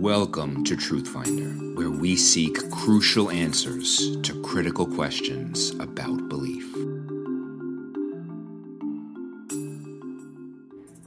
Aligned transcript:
Welcome 0.00 0.64
to 0.64 0.76
Truth 0.76 1.08
Finder, 1.08 1.50
where 1.76 1.90
we 1.90 2.16
seek 2.16 2.70
crucial 2.70 3.30
answers 3.30 4.16
to 4.22 4.42
critical 4.42 4.86
questions 4.86 5.72
about 5.72 6.26
belief. 6.26 6.64